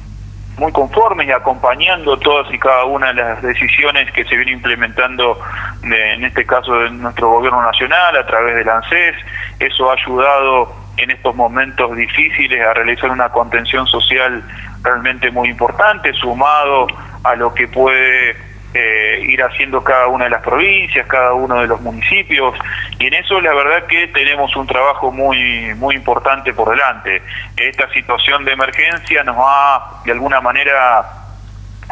[0.57, 5.39] muy conformes y acompañando todas y cada una de las decisiones que se vienen implementando,
[5.83, 9.17] en este caso de nuestro gobierno nacional, a través del ANSES.
[9.59, 14.45] Eso ha ayudado en estos momentos difíciles a realizar una contención social
[14.83, 16.87] realmente muy importante, sumado
[17.25, 21.69] a lo que puede eh, ir haciendo cada una de las provincias, cada uno de
[21.69, 22.59] los municipios,
[22.99, 27.23] y en eso la verdad que tenemos un trabajo muy, muy importante por delante.
[27.57, 31.05] Esta situación de emergencia nos ha de alguna manera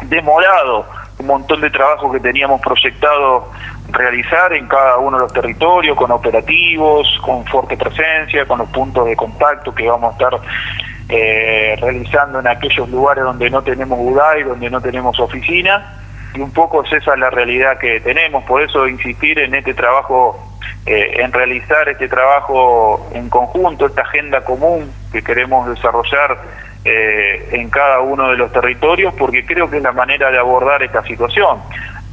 [0.03, 0.85] demorado
[1.19, 3.49] un montón de trabajo que teníamos proyectado
[3.89, 9.05] realizar en cada uno de los territorios, con operativos, con fuerte presencia, con los puntos
[9.05, 10.39] de contacto que vamos a estar
[11.07, 13.99] eh, realizando en aquellos lugares donde no tenemos
[14.37, 16.02] y donde no tenemos oficina
[16.33, 20.57] y un poco es esa la realidad que tenemos, por eso insistir en este trabajo,
[20.85, 26.37] eh, en realizar este trabajo en conjunto, esta agenda común que queremos desarrollar
[26.85, 30.81] eh, en cada uno de los territorios, porque creo que es la manera de abordar
[30.81, 31.59] esta situación.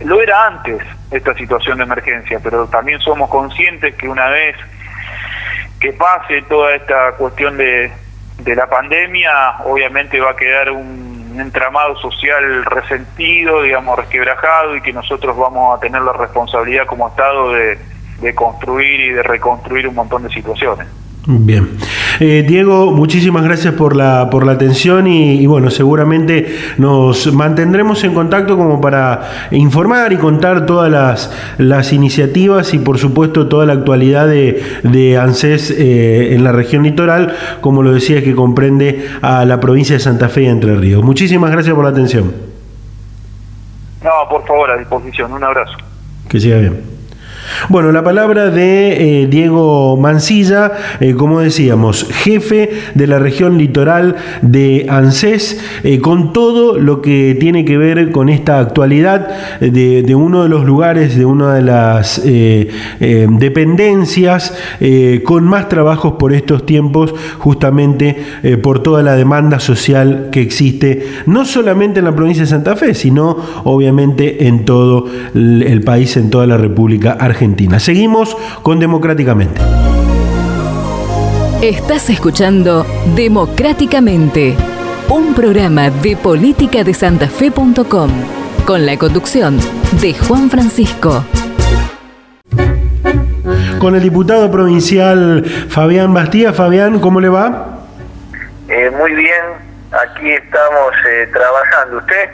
[0.05, 4.57] Lo era antes esta situación de emergencia, pero también somos conscientes que una vez
[5.81, 7.91] que pase toda esta cuestión de,
[8.39, 11.10] de la pandemia, obviamente va a quedar un
[11.41, 17.53] entramado social resentido, digamos, resquebrajado y que nosotros vamos a tener la responsabilidad como Estado
[17.53, 17.79] de,
[18.35, 20.87] construir y de reconstruir un montón de situaciones.
[21.27, 21.69] Bien.
[22.19, 28.15] Eh, Diego, muchísimas gracias por la, por la atención y, bueno, seguramente nos mantendremos en
[28.15, 33.75] contacto como para informar y contar todas las, las iniciativas y por supuesto toda la
[33.75, 39.45] actualidad de, de ANSES eh, en la región litoral, como lo decía, que comprende a
[39.45, 41.05] la provincia de Santa Fe y Entre Ríos.
[41.05, 42.33] Muchísimas gracias por la atención.
[44.03, 45.33] No, por favor, a disposición.
[45.33, 45.77] Un abrazo.
[46.29, 47.00] Que siga bien.
[47.69, 54.17] Bueno, la palabra de eh, Diego Mancilla, eh, como decíamos, jefe de la región litoral
[54.43, 59.29] de ANSES, eh, con todo lo que tiene que ver con esta actualidad
[59.61, 62.23] de, uno de los lugares, de una de las
[63.01, 64.55] dependencias
[65.25, 68.17] con más trabajos por estos tiempos, justamente
[68.63, 72.95] por toda la demanda social que existe, no solamente en la provincia de Santa Fe,
[72.95, 77.40] sino obviamente en todo el país, en toda la República Argentina.
[77.79, 79.63] Seguimos con Democráticamente.
[81.63, 82.85] Estás escuchando
[83.17, 84.55] Democráticamente,
[85.09, 88.11] un programa de política de santafe.com,
[88.67, 89.59] con la conducción
[90.03, 91.25] de Juan Francisco.
[93.79, 96.53] Con el diputado provincial Fabián Bastía.
[96.53, 97.87] Fabián, ¿cómo le va?
[98.69, 99.45] Eh, muy bien,
[99.91, 101.97] aquí estamos eh, trabajando.
[101.97, 102.29] ¿Usted?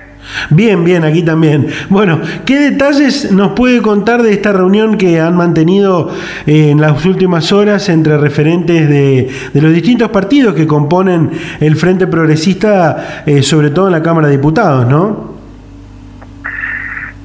[0.50, 1.68] Bien, bien, aquí también.
[1.88, 6.10] Bueno, ¿qué detalles nos puede contar de esta reunión que han mantenido
[6.46, 12.06] eh, en las últimas horas entre referentes de, los distintos partidos que componen el Frente
[12.06, 15.36] Progresista, eh, sobre todo en la Cámara de Diputados, no?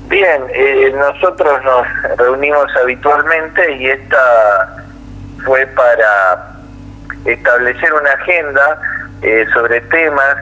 [0.10, 4.84] Bien, eh, nosotros nos reunimos habitualmente y esta
[5.46, 6.58] fue para
[7.26, 8.82] establecer una agenda
[9.54, 10.36] sobre temas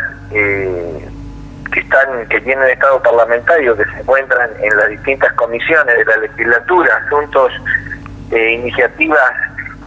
[1.71, 6.17] que están que tienen estado parlamentario que se encuentran en las distintas comisiones de la
[6.17, 7.51] legislatura asuntos
[8.31, 9.31] eh, iniciativas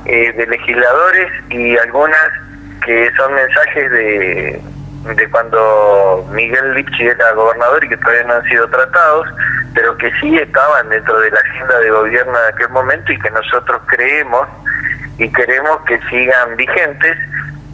[0.05, 2.33] eh, de legisladores y algunas
[2.85, 4.61] que son mensajes de,
[5.15, 9.29] de cuando Miguel Lipchi era gobernador y que todavía no han sido tratados,
[9.75, 13.31] pero que sí estaban dentro de la agenda de gobierno de aquel momento y que
[13.31, 14.49] nosotros creemos
[15.19, 17.17] y queremos que sigan vigentes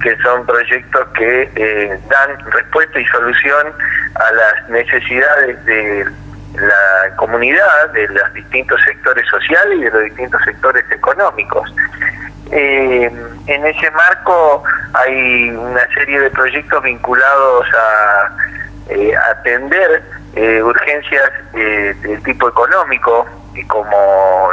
[0.02, 3.72] que son proyectos que eh, dan respuesta y solución
[4.14, 6.06] a las necesidades de
[6.54, 11.72] la comunidad, de los distintos sectores sociales y de los distintos sectores económicos.
[12.50, 13.10] Eh,
[13.46, 14.62] en ese marco
[14.94, 18.30] hay una serie de proyectos vinculados a
[18.90, 20.02] eh, atender
[20.62, 23.26] urgencias del tipo económico,
[23.66, 24.50] como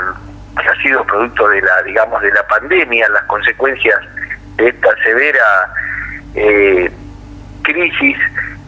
[0.60, 3.99] que ha sido producto de la, digamos, de la pandemia, las consecuencias
[4.57, 5.73] esta severa
[6.35, 6.91] eh,
[7.63, 8.17] crisis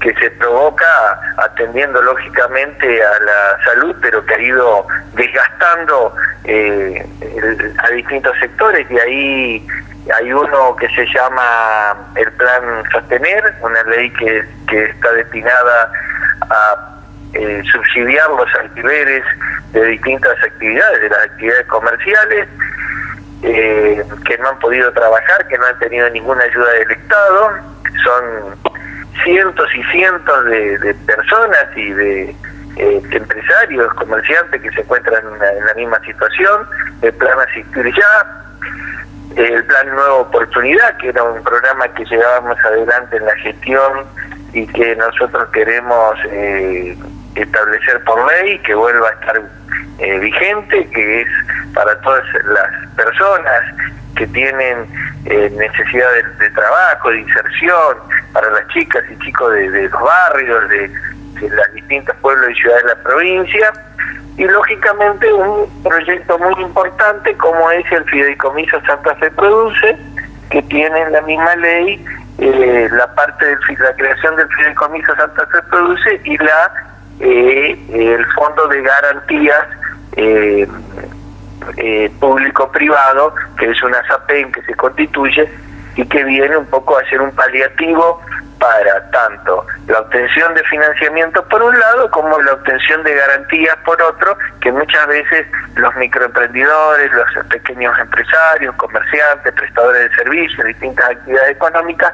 [0.01, 7.05] que se provoca atendiendo lógicamente a la salud, pero que ha ido desgastando eh,
[7.83, 8.89] a distintos sectores.
[8.91, 9.67] Y ahí
[10.15, 15.91] hay uno que se llama el Plan Sostener, una ley que, que está destinada
[16.49, 16.97] a
[17.33, 19.23] eh, subsidiar los alquileres
[19.73, 22.47] de distintas actividades, de las actividades comerciales,
[23.43, 27.51] eh, que no han podido trabajar, que no han tenido ninguna ayuda del Estado.
[28.03, 28.55] Son
[29.23, 32.35] cientos y cientos de, personas y de
[32.77, 36.67] eh, empresarios, comerciantes que se encuentran en la, misma situación.
[37.01, 38.45] El plan Asistir Ya,
[39.35, 44.05] el plan Nueva Oportunidad, que era un programa que llevábamos adelante en la gestión
[44.53, 46.97] y que nosotros queremos eh,
[47.35, 49.41] establecer por ley, que vuelva a estar
[49.99, 51.27] eh, vigente, que es
[51.77, 53.61] para todas las personas
[54.15, 54.87] que tienen
[55.25, 56.09] eh, necesidad
[56.39, 57.97] de, trabajo, de inserción,
[58.33, 62.83] para las chicas y chicos de, los barrios, de, de los distintos pueblos y ciudades
[62.83, 63.73] de la provincia,
[64.37, 69.97] y lógicamente un proyecto muy importante como es el Fideicomiso Santa Fe Produce,
[70.49, 72.03] que tiene en la misma ley
[72.39, 76.71] eh, la parte de la creación del Fideicomiso Santa Fe Produce y la
[77.19, 79.67] eh, el Fondo de Garantías
[81.77, 85.49] eh, público-privado, que es una SAPEN que se constituye
[85.95, 88.21] y que viene un poco a ser un paliativo
[88.59, 94.01] para tanto la obtención de financiamiento por un lado como la obtención de garantías por
[94.01, 101.51] otro, que muchas veces los microemprendedores, los pequeños empresarios, comerciantes, prestadores de servicios, distintas actividades
[101.51, 102.13] económicas,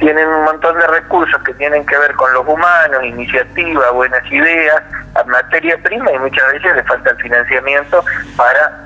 [0.00, 4.82] tienen un montón de recursos que tienen que ver con los humanos, iniciativas, buenas ideas,
[5.26, 8.04] materia prima y muchas veces les falta el financiamiento
[8.36, 8.80] para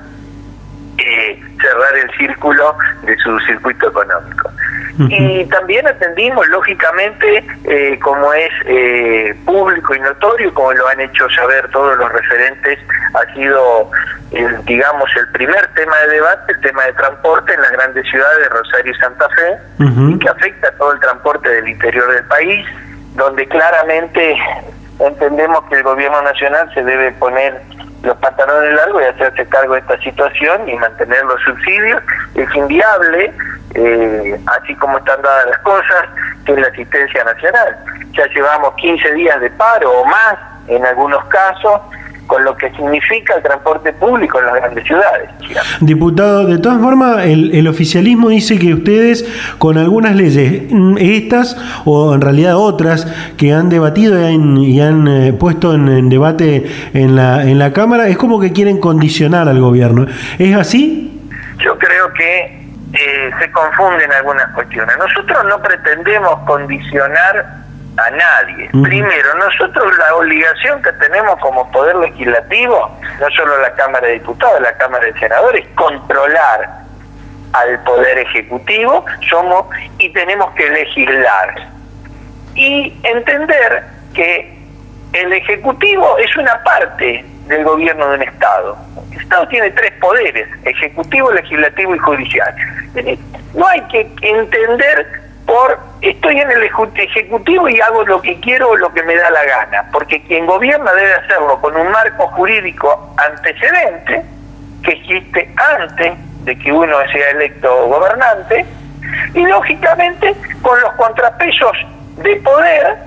[0.97, 4.51] eh, cerrar el círculo de su circuito económico.
[4.97, 11.29] Y también atendimos, lógicamente, eh, como es eh, público y notorio, como lo han hecho
[11.29, 12.79] saber todos los referentes,
[13.13, 13.91] ha sido,
[14.65, 18.91] digamos, el primer tema de debate, el tema de transporte en las grandes ciudades, Rosario
[18.91, 22.65] y Santa Fe, y que afecta a todo el transporte del interior del país,
[23.15, 24.37] donde claramente
[24.99, 27.61] entendemos que el gobierno nacional se debe poner
[28.03, 32.01] los pantalones largos y hacerse cargo de esta situación y mantener los subsidios.
[32.35, 33.33] Es inviable,
[33.75, 36.05] eh, así como están dadas las cosas,
[36.45, 37.77] que es la asistencia nacional.
[38.13, 40.35] Ya llevamos 15 días de paro o más
[40.67, 41.81] en algunos casos
[42.27, 45.29] con lo que significa el transporte público en las grandes ciudades.
[45.81, 49.25] Diputado, de todas formas, el, oficialismo dice que ustedes
[49.59, 51.55] con algunas leyes, mm, estas
[51.85, 53.05] o en realidad otras
[53.37, 58.17] que han debatido y han, eh, puesto en, debate en la, en la Cámara, es
[58.17, 60.07] como que quieren condicionar al gobierno.
[60.39, 61.21] ¿Es así?
[61.59, 62.64] Yo creo que
[62.97, 64.97] eh, se confunden algunas cuestiones.
[64.97, 67.45] Nosotros no pretendemos condicionar
[67.97, 68.69] a nadie.
[68.83, 74.61] Primero, nosotros la obligación que tenemos como poder legislativo, no solo la Cámara de Diputados,
[74.61, 76.69] la Cámara de Senadores, controlar
[77.53, 79.65] al poder ejecutivo, somos
[79.97, 81.55] y tenemos que legislar.
[82.53, 83.83] Y entender
[84.13, 84.57] que
[85.13, 88.77] el ejecutivo es una parte del gobierno de un Estado.
[89.11, 92.55] El Estado tiene tres poderes, ejecutivo, legislativo y judicial.
[93.53, 98.75] No hay que entender por estoy en el ejecutivo y hago lo que quiero o
[98.75, 103.13] lo que me da la gana, porque quien gobierna debe hacerlo con un marco jurídico
[103.17, 104.23] antecedente
[104.83, 106.13] que existe antes
[106.45, 108.65] de que uno sea electo gobernante
[109.33, 111.77] y lógicamente con los contrapesos
[112.17, 112.97] de poder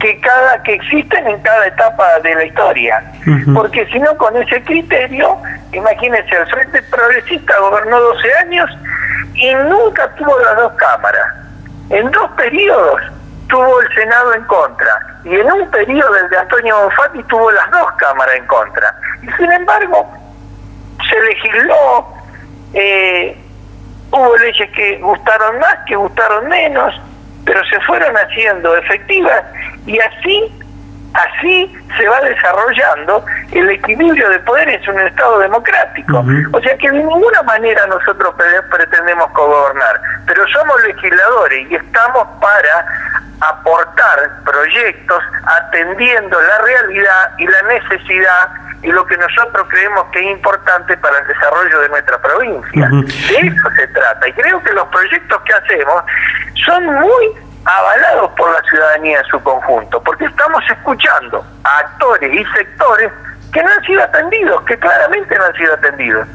[0.00, 3.12] que cada que existen en cada etapa de la historia,
[3.54, 5.36] porque si no con ese criterio,
[5.72, 8.70] imagínense, el Frente Progresista gobernó 12 años
[9.34, 11.26] y nunca tuvo las dos cámaras.
[11.90, 13.00] En dos periodos
[13.48, 17.70] tuvo el Senado en contra y en un periodo el de Antonio Bonfatti tuvo las
[17.70, 18.94] dos cámaras en contra.
[19.22, 20.10] Y sin embargo,
[21.10, 22.08] se legisló,
[22.72, 23.36] eh,
[24.12, 26.94] hubo leyes que gustaron más, que gustaron menos,
[27.50, 29.42] pero se fueron haciendo efectivas
[29.84, 30.52] y así
[31.14, 36.24] así se va desarrollando el equilibrio de poderes en un Estado democrático.
[36.52, 38.34] O sea que de ninguna manera nosotros
[38.70, 42.86] pretendemos gobernar, pero somos legisladores y estamos para
[43.40, 48.50] aportar proyectos atendiendo la realidad y la necesidad
[48.82, 52.88] y lo que nosotros creemos que es importante para el desarrollo de nuestra provincia.
[52.88, 54.28] De eso se trata.
[54.28, 56.02] Y creo que los proyectos que hacemos
[56.64, 62.44] son muy avalados por la ciudadanía en su conjunto, porque estamos escuchando a actores y
[62.56, 63.10] sectores
[63.52, 66.26] que no han sido atendidos, que claramente no han sido atendidos.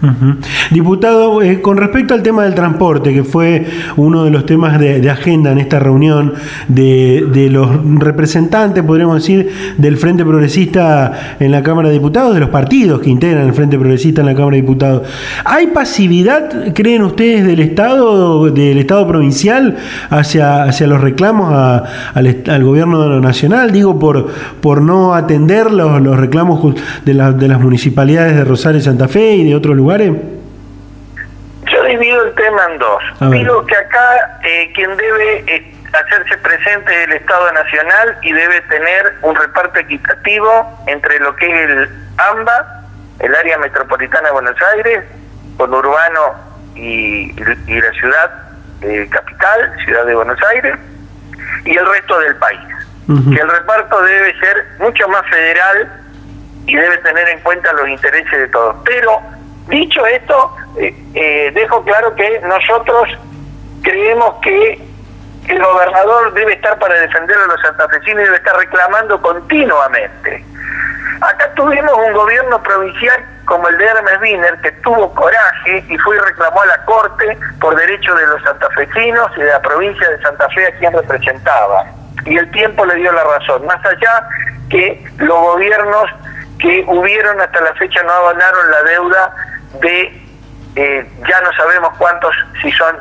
[0.71, 5.05] Diputado, eh, con respecto al tema del transporte, que fue uno de los temas de,
[5.09, 6.33] agenda en esta reunión
[6.67, 12.39] de, de, los representantes, podríamos decir, del Frente Progresista en la Cámara de Diputados, de
[12.39, 15.07] los partidos que integran el Frente Progresista en la Cámara de Diputados,
[15.45, 19.77] ¿hay pasividad, creen ustedes, del Estado, del Estado provincial
[20.09, 23.71] hacia, hacia los reclamos al, al, gobierno nacional?
[23.71, 24.27] Digo, por,
[24.59, 26.59] por no atender los, los reclamos
[27.05, 30.11] de, de las municipalidades de Rosario y Santa Fe y de otros lugares?
[31.71, 33.03] Yo divido el tema en dos.
[33.31, 38.61] Digo que acá eh, quien debe eh, hacerse presente es el Estado Nacional y debe
[38.61, 42.83] tener un reparto equitativo entre lo que es el AMBA,
[43.19, 45.03] el área metropolitana de Buenos Aires,
[45.57, 46.35] con urbano
[46.75, 48.31] y, la ciudad
[48.81, 50.75] eh, capital, ciudad de Buenos Aires,
[51.65, 52.59] y el resto del país.
[53.07, 56.04] Que el reparto debe ser mucho más federal
[56.67, 58.75] y debe tener en cuenta los intereses de todos.
[58.85, 59.19] Pero,
[59.67, 63.09] dicho esto, eh, eh, dejo claro que nosotros
[63.83, 64.79] creemos que
[65.47, 70.43] el gobernador debe estar para defender a los santafesinos y debe estar reclamando continuamente.
[71.21, 76.17] Acá tuvimos un gobierno provincial como el de Hermes Wiener que tuvo coraje y fue
[76.17, 80.21] y reclamó a la Corte por derechos de los santafesinos y de la provincia de
[80.21, 81.85] Santa Fe a quien representaba.
[82.25, 84.27] Y el tiempo le dio la razón, más allá
[84.69, 86.09] que los gobiernos
[86.59, 89.35] que hubieron hasta la fecha no abonaron la deuda
[89.81, 90.21] de,
[90.75, 92.95] eh, ya no sabemos cuántos, si son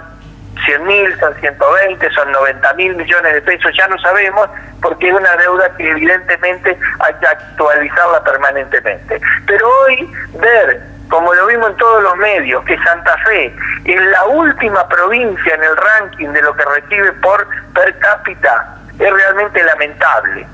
[0.65, 4.49] 100 mil, son 120, son 90 mil millones de pesos, ya no sabemos,
[4.81, 9.21] porque es una deuda que evidentemente hay que actualizarla permanentemente.
[9.47, 14.25] Pero hoy ver, como lo vimos en todos los medios, que Santa Fe es la
[14.25, 20.47] última provincia en el ranking de lo que recibe por per cápita, es realmente lamentable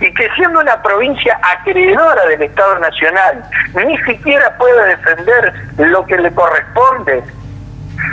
[0.00, 3.42] y que siendo una provincia acreedora del Estado Nacional,
[3.86, 7.22] ni siquiera puede defender lo que le corresponde,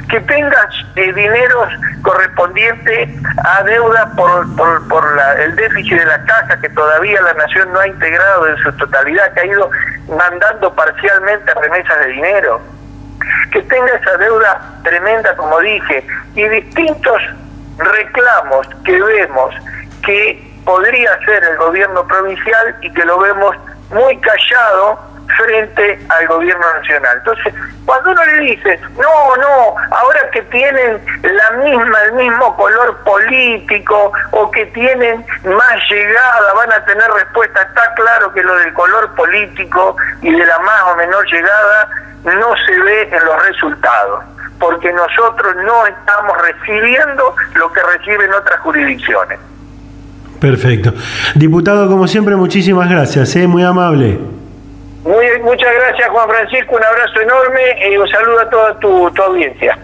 [0.10, 1.70] que tengas eh, dineros
[2.02, 3.10] correspondientes
[3.44, 5.04] a deuda por, por,
[5.40, 9.34] el déficit de la casa que todavía la nación no ha integrado en su totalidad,
[9.34, 9.70] que ha ido
[10.08, 12.62] mandando parcialmente remesas de dinero,
[13.52, 17.22] que tenga esa deuda tremenda, como dije, y distintos
[17.78, 19.56] reclamos que vemos
[20.04, 23.56] que podría ser el gobierno provincial y que lo vemos
[23.92, 25.00] muy callado
[25.38, 27.18] frente al gobierno nacional.
[27.18, 27.54] Entonces,
[27.86, 34.12] cuando uno le dice, no, no, ahora que tienen la misma, el mismo color político
[34.32, 39.14] o que tienen más llegada, van a tener respuesta, está claro que lo del color
[39.16, 41.90] político y de la más o menor llegada
[42.24, 44.24] no se ve en los resultados,
[44.60, 49.40] porque nosotros no estamos recibiendo lo que reciben otras jurisdicciones.
[50.40, 50.94] Perfecto.
[51.36, 53.46] Diputado, como siempre, muchísimas gracias, ¿eh?
[53.48, 54.18] muy amable.
[55.04, 56.76] Muy, muchas gracias, Juan Francisco.
[56.76, 57.62] Un abrazo enorme
[57.92, 59.78] y un saludo a toda tu, tu audiencia.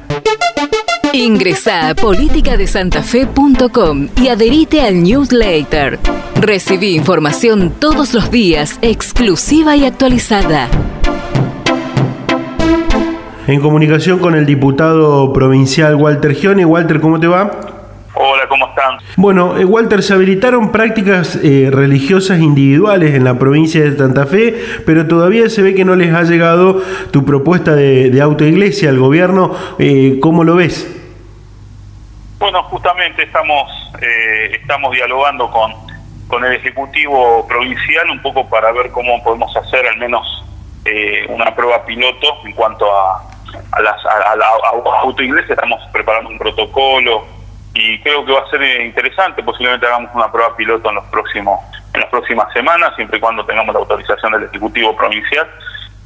[1.14, 6.00] Ingresa a politicadesantafe.com y adherite al newsletter.
[6.40, 10.70] Recibí información todos los días, exclusiva y actualizada.
[13.48, 16.64] En comunicación con el diputado provincial Walter Gione.
[16.64, 17.81] Walter, ¿cómo te va?
[18.14, 18.98] Hola, ¿cómo están?
[19.16, 24.62] Bueno, eh, Walter, se habilitaron prácticas eh, religiosas individuales en la provincia de Santa Fe,
[24.86, 26.82] pero todavía se ve que no les ha llegado
[27.12, 29.56] tu propuesta de, autoiglesia al gobierno.
[29.80, 30.98] Eh, ¿Cómo lo ves?
[32.38, 33.72] Bueno, justamente estamos,
[34.52, 35.74] estamos dialogando con,
[36.28, 40.44] con el Ejecutivo Provincial un poco para ver cómo podemos hacer al menos
[41.30, 43.24] una prueba piloto en cuanto a,
[43.72, 44.48] a, las, a, la
[45.02, 45.54] autoiglesia.
[45.54, 47.41] Estamos preparando un protocolo
[47.74, 51.06] y creo que va a ser eh, interesante, posiblemente hagamos una prueba piloto en los
[51.06, 51.60] próximos
[51.94, 55.46] en las próximas semanas, siempre y cuando tengamos la autorización del Ejecutivo Provincial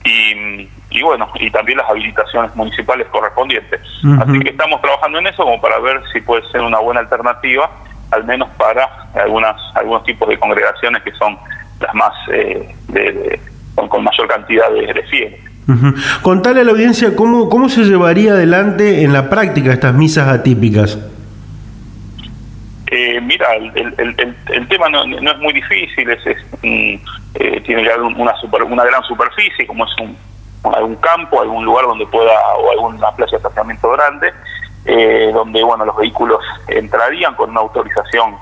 [0.03, 3.82] y, y bueno, y también las habilitaciones municipales correspondientes.
[4.20, 7.70] Así que estamos trabajando en eso como para ver si puede ser una buena alternativa,
[8.11, 11.38] al menos para algunas algunos tipos de congregaciones que son
[11.80, 13.39] las más eh, de,
[13.76, 15.39] con, mayor cantidad de, de fieles.
[16.22, 20.99] Contale a la audiencia cómo, cómo se llevaría adelante en la práctica estas misas atípicas.
[22.97, 26.25] Eh, mira, el, tema no, es muy difícil, es,
[26.63, 30.17] eh, tiene una, super, una gran superficie, como es un,
[30.73, 34.33] algún campo, algún lugar donde pueda, o alguna playa de estacionamiento grande,
[34.85, 36.39] eh, donde bueno los vehículos
[36.69, 38.37] entrarían con una autorización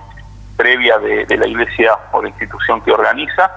[0.56, 3.50] previa de, la iglesia o la institución que organiza,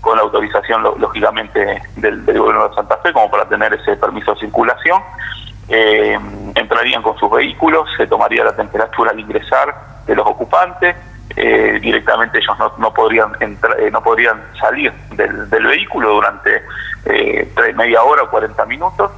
[0.00, 4.34] con la autorización lógicamente del, del, gobierno de Santa Fe como para tener ese permiso
[4.34, 5.00] de circulación.
[5.68, 10.96] entrarían con sus vehículos, se tomaría la temperatura al ingresar, de los ocupantes,
[11.36, 16.64] eh, directamente ellos no, no podrían entrar, eh, no podrían salir del, vehículo durante
[17.04, 19.12] eh, media hora o 40 minutos.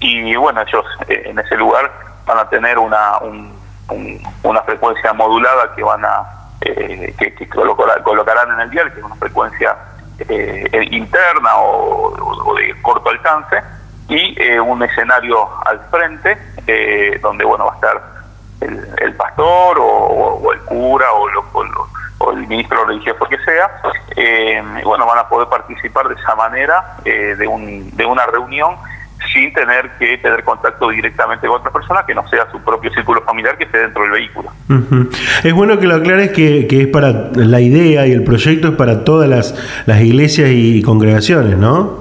[0.00, 1.88] Y bueno ellos eh, en ese lugar
[2.26, 3.20] van a tener una
[4.42, 6.26] una frecuencia modulada que van a
[6.60, 9.76] que, que colocarán en el dial que es una frecuencia
[10.90, 13.62] interna o, de corto alcance
[14.08, 16.38] y un escenario al frente
[17.20, 18.11] donde bueno va a estar
[18.62, 23.70] el, pastor o, el cura o, el ministro religioso que sea,
[24.16, 28.76] eh, bueno, van a poder participar de esa manera eh, de, un, de una reunión
[29.32, 33.22] sin tener que tener contacto directamente con otra persona que no sea su propio círculo
[33.22, 34.50] familiar que esté dentro del vehículo.
[35.42, 38.74] Es bueno que lo aclares que, que, es para la idea y el proyecto es
[38.74, 39.54] para todas las,
[39.86, 42.00] las iglesias y congregaciones, ¿no?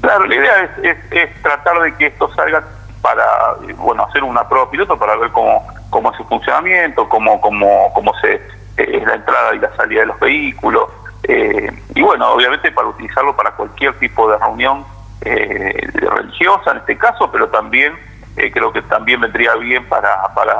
[0.00, 2.62] Claro, la idea es, es tratar de que esto salga
[3.04, 7.92] para bueno hacer una prueba piloto para ver cómo, cómo es su funcionamiento, cómo, cómo,
[7.92, 8.40] cómo se, eh,
[8.78, 10.88] es la entrada y la salida de los vehículos.
[11.24, 14.86] Eh, y bueno, obviamente para utilizarlo para cualquier tipo de reunión
[15.20, 17.92] eh, religiosa en este caso, pero también
[18.36, 20.54] creo que también vendría bien para, para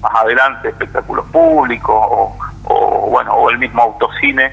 [0.00, 1.94] más adelante espectáculos públicos
[2.64, 4.50] o, bueno o el mismo autocine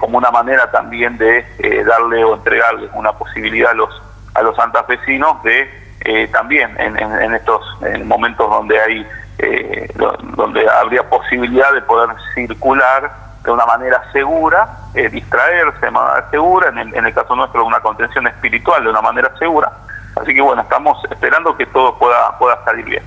[0.00, 1.44] como una manera también de
[1.86, 4.02] darle o entregarle una posibilidad a los
[4.34, 7.60] a los santafesinos de eh, también en, en, estos
[8.04, 9.06] momentos donde hay
[9.40, 9.88] eh,
[10.36, 13.08] donde habría posibilidad de poder circular
[13.44, 17.64] de una manera segura, eh, distraerse de manera segura, en el, en el caso nuestro
[17.64, 19.70] una contención espiritual de una manera segura,
[20.16, 23.02] Así que bueno, estamos esperando que todo pueda, pueda salir bien.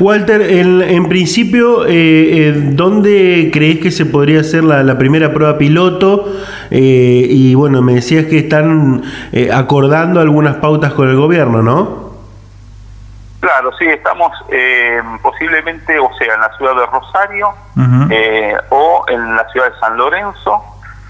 [0.00, 5.58] Walter, en, en principio, eh, ¿dónde crees que se podría hacer la, la primera prueba
[5.58, 6.32] piloto?
[6.70, 9.02] y bueno, me decías que están
[9.52, 12.01] acordando algunas pautas con el gobierno, ¿no?
[13.42, 17.52] Claro, sí, estamos eh, posiblemente, o sea, en la ciudad de Rosario,
[18.08, 20.62] eh, o en la ciudad de San Lorenzo,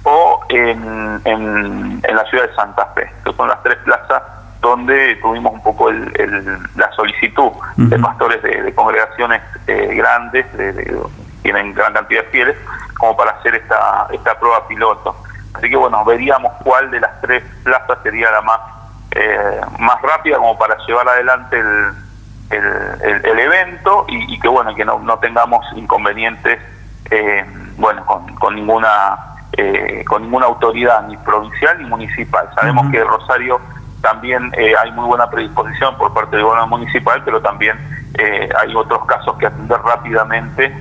[0.05, 4.23] o en, en, la ciudad de Santa Fe, que son las tres plazas
[4.63, 11.03] donde tuvimos un poco la solicitud de pastores de, congregaciones eh, grandes, de,
[11.43, 12.57] tienen gran cantidad de fieles,
[12.97, 15.15] como para hacer esta, esta prueba piloto.
[15.53, 18.61] Así que bueno, veríamos cuál de las tres plazas sería la más,
[19.11, 21.93] eh, más rápida como para llevar adelante el,
[22.53, 26.59] el, evento y, que bueno, que no, no tengamos inconvenientes
[27.11, 27.45] eh,
[27.77, 32.49] bueno, con, con ninguna eh, con ninguna autoridad ni provincial ni municipal.
[32.55, 33.61] Sabemos que Rosario
[34.01, 37.77] también eh, hay muy buena predisposición por parte del gobierno municipal, pero también
[38.19, 40.73] eh, hay otros casos que atender rápidamente,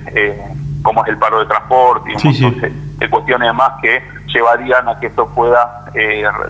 [0.84, 2.62] como es el paro de transporte y un montón
[2.98, 5.92] De, cuestiones más que llevarían a que esto pueda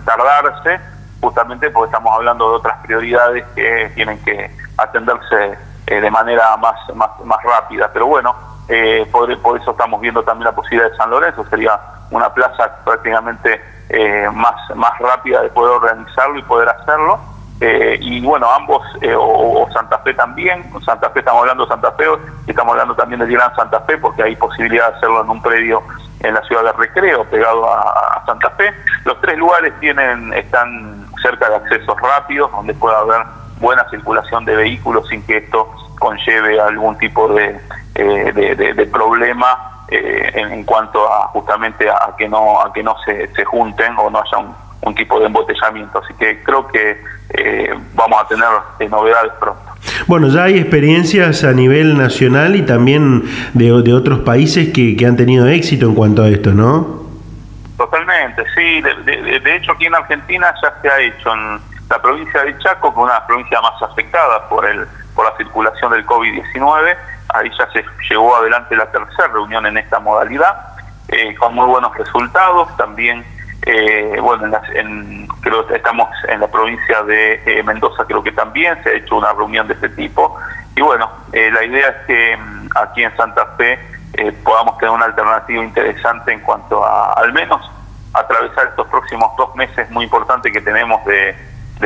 [0.06, 0.80] tardarse,
[1.22, 7.10] justamente porque estamos hablando de otras prioridades que tienen que atenderse de manera más, más,
[7.24, 7.90] más rápida.
[7.92, 8.36] Pero bueno,
[9.12, 11.80] por, por eso estamos viendo también la posibilidad de San Lorenzo, sería
[12.12, 17.20] una plaza prácticamente eh, más, más rápida de poder organizarlo y poder hacerlo.
[17.60, 21.92] Eh, y bueno, ambos, eh, o, Santa Fe también, Santa Fe estamos hablando de Santa
[21.92, 22.06] Fe,
[22.48, 25.42] y estamos hablando también de Gran Santa Fe, porque hay posibilidad de hacerlo en un
[25.42, 25.84] predio
[26.22, 28.74] en la ciudad de Recreo, pegado a, Santa Fe.
[29.04, 33.26] Los tres lugares tienen están cerca de accesos rápidos, donde puede haber
[33.62, 37.59] buena circulación de vehículos sin que esto conlleve algún tipo de,
[37.93, 43.43] de problema eh, en, cuanto a justamente a, que no a que no se, se
[43.43, 44.38] junten o no haya
[44.84, 45.99] un, tipo de embotellamiento.
[45.99, 47.01] Así que creo que
[47.34, 48.47] eh, vamos a tener
[48.80, 49.62] eh, novedades pronto.
[50.07, 55.05] Bueno, ya hay experiencias a nivel nacional y también de, de otros países que, que,
[55.05, 57.01] han tenido éxito en cuanto a esto, ¿no?
[57.76, 58.82] Totalmente, sí.
[58.82, 61.59] De, de, hecho, aquí en Argentina ya se ha hecho en
[61.92, 65.92] la provincia de Chaco, que es una provincia más afectada por el por la circulación
[65.92, 66.98] del COVID-19,
[67.34, 70.56] ahí ya se llevó adelante la tercera reunión en esta modalidad,
[71.10, 72.76] eh, con muy buenos resultados.
[72.78, 73.26] También,
[73.66, 78.82] eh, bueno, en, creo que estamos en la provincia de eh, Mendoza, creo que también
[78.84, 80.38] se ha hecho una reunión de este tipo.
[80.76, 83.80] Y bueno, la idea es que mm, aquí en Santa Fe
[84.44, 87.70] podamos tener una alternativa interesante en cuanto a, al menos,
[88.14, 91.36] atravesar estos próximos dos meses muy importantes que tenemos de,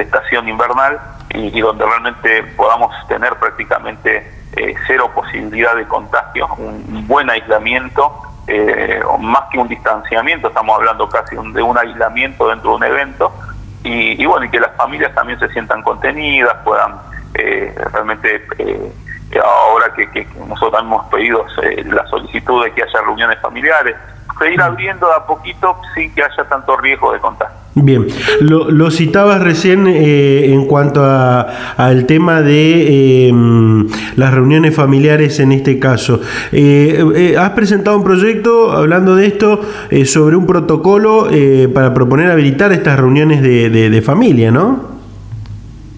[0.02, 7.06] estación invernal y, y donde realmente podamos tener prácticamente eh, cero posibilidad de contagio, un
[7.08, 12.76] buen aislamiento, eh, más que un distanciamiento, estamos hablando casi de un aislamiento dentro de
[12.78, 13.34] un evento,
[13.84, 16.96] y, bueno, y que las familias también se sientan contenidas, puedan
[17.34, 18.48] eh, realmente,
[19.44, 21.46] ahora que, que, nosotros también hemos pedido
[21.86, 23.96] la solicitud de que haya reuniones familiares,
[24.40, 27.65] seguir abriendo de a poquito sin que haya tanto riesgo de contagio.
[27.78, 28.08] Bien,
[28.40, 35.52] lo, lo citabas recién eh, en cuanto al tema de em, las reuniones familiares en
[35.52, 36.22] este caso.
[36.54, 39.60] Eh, eh, has presentado un proyecto hablando de esto
[40.06, 41.28] sobre un protocolo
[41.74, 44.96] para proponer habilitar estas reuniones de, de, familia, ¿no?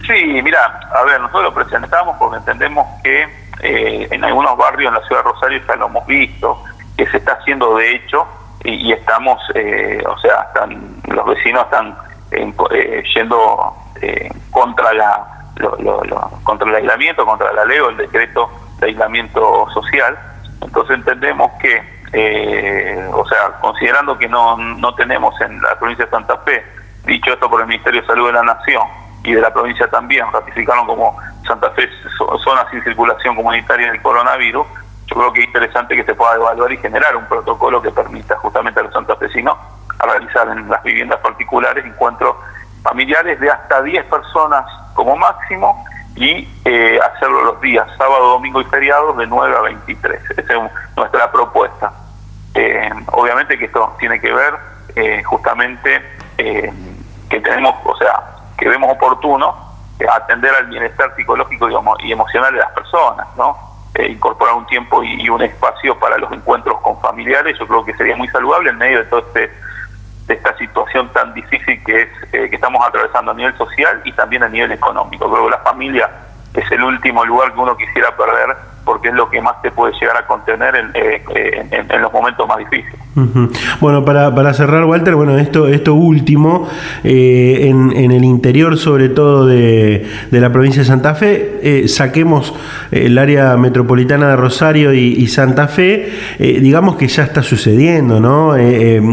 [0.07, 3.27] Sí, mira, a ver, nosotros lo presentamos porque entendemos que
[3.61, 6.63] en algunos barrios en la ciudad de Rosario ya lo hemos visto,
[6.97, 8.25] que se está haciendo de hecho
[8.67, 11.97] y, estamos, eh, o sea, están, los vecinos están
[12.31, 15.33] eh, yendo eh, contra la
[16.43, 18.47] contra el aislamiento, contra la ley o el decreto
[18.79, 20.15] de aislamiento social.
[20.61, 21.81] Entonces entendemos que,
[23.11, 26.63] o sea, considerando que no, no tenemos en la provincia de Santa Fe,
[27.05, 28.83] dicho esto por el Ministerio de Salud de la Nación
[29.23, 31.89] y de la provincia también, ratificaron como Santa Fe
[32.43, 34.67] zona sin circulación comunitaria del coronavirus,
[35.07, 38.35] yo creo que es interesante que se pueda evaluar y generar un protocolo que permita
[38.37, 39.57] justamente a los santafesinos
[39.99, 42.35] a realizar en las viviendas particulares encuentros
[42.83, 45.85] familiares de hasta 10 personas como máximo
[46.15, 50.31] y eh, hacerlo los días sábado, domingo y feriados de 9 a 23.
[50.31, 51.93] Esa es nuestra propuesta.
[52.53, 54.55] Eh, obviamente que esto tiene que ver
[54.95, 58.23] eh, justamente que tenemos, o sea,
[58.57, 59.55] que vemos oportuno
[60.13, 61.67] atender al bienestar psicológico
[61.99, 63.57] y emocional de las personas, ¿no?
[63.97, 67.95] Eh, incorporar un tiempo y, un espacio para los encuentros con familiares, yo creo que
[67.95, 69.51] sería muy saludable en medio de todo este
[70.27, 74.11] de esta situación tan difícil que es eh, que estamos atravesando a nivel social y
[74.11, 75.31] también a nivel económico.
[75.31, 76.11] Creo que la familia
[76.53, 79.93] es el último lugar que uno quisiera perder porque es lo que más te puede
[79.93, 82.99] llegar a contener en, eh, en, los momentos más difíciles.
[83.81, 86.67] Bueno, para, para, cerrar, Walter, bueno, esto, esto último,
[87.03, 91.87] eh, en, en, el interior sobre todo de, de la provincia de Santa Fe, eh,
[91.87, 92.53] saquemos
[92.91, 96.09] el área metropolitana de Rosario y, Santa Fe,
[96.39, 98.53] digamos que ya está sucediendo, ¿no?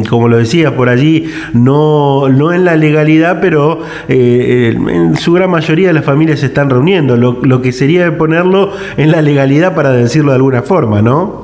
[0.08, 5.92] como lo decía, por allí, no, no en la legalidad, pero en su gran mayoría
[5.92, 10.30] las familias se están reuniendo, lo, lo que sería ponerlo en la legalidad para decirlo
[10.30, 11.43] de alguna forma, ¿no?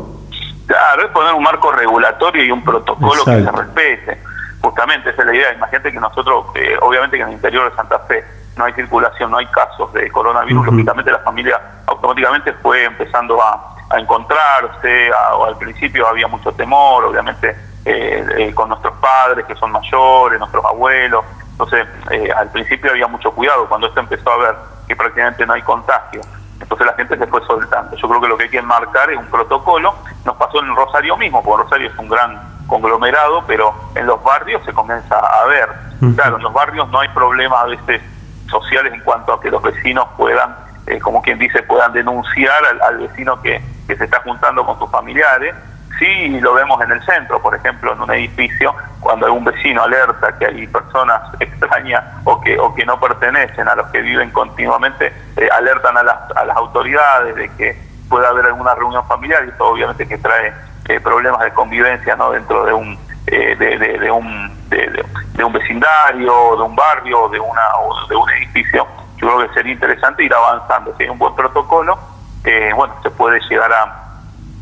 [1.10, 4.22] Es poner un marco regulatorio y un protocolo que se respete.
[4.60, 5.52] Justamente esa es la idea.
[5.54, 8.24] Imagínate que nosotros, eh, obviamente que en el interior de Santa Fe,
[8.56, 13.76] no hay circulación, no hay casos de coronavirus, lógicamente la familia automáticamente fue empezando a,
[13.98, 19.72] encontrarse, o al principio había mucho temor, obviamente eh, eh, con nuestros padres que son
[19.72, 24.54] mayores, nuestros abuelos, entonces eh, al principio había mucho cuidado, cuando esto empezó a ver
[24.86, 26.20] que prácticamente no hay contagio,
[26.60, 27.96] entonces la gente se fue soltando.
[27.96, 29.94] Yo creo que lo que hay que enmarcar es un protocolo,
[30.24, 34.62] nos pasó en Rosario mismo, porque Rosario es un gran conglomerado, pero en los barrios
[34.64, 35.68] se comienza a ver.
[36.14, 38.00] Claro, en los barrios no hay problemas a veces
[38.48, 40.54] sociales en cuanto a que los vecinos puedan,
[40.86, 44.90] eh, como quien dice, puedan denunciar al, vecino que, que, se está juntando con sus
[44.90, 45.54] familiares.
[46.00, 50.36] Sí lo vemos en el centro, por ejemplo, en un edificio, cuando algún vecino alerta
[50.38, 55.12] que hay personas extrañas o que, o que no pertenecen a los que viven continuamente,
[55.36, 57.78] eh, alertan a las, a las autoridades de que
[58.08, 60.54] pueda haber alguna reunión familiar y eso obviamente que trae
[60.88, 66.62] eh, problemas de convivencia no dentro de un de, de, un de, un vecindario, de
[66.62, 67.60] un barrio, de una
[68.08, 68.88] de un edificio,
[69.18, 70.92] yo creo que sería interesante ir avanzando.
[70.96, 71.96] Si hay un buen protocolo,
[72.42, 74.04] eh, bueno, se puede llegar a,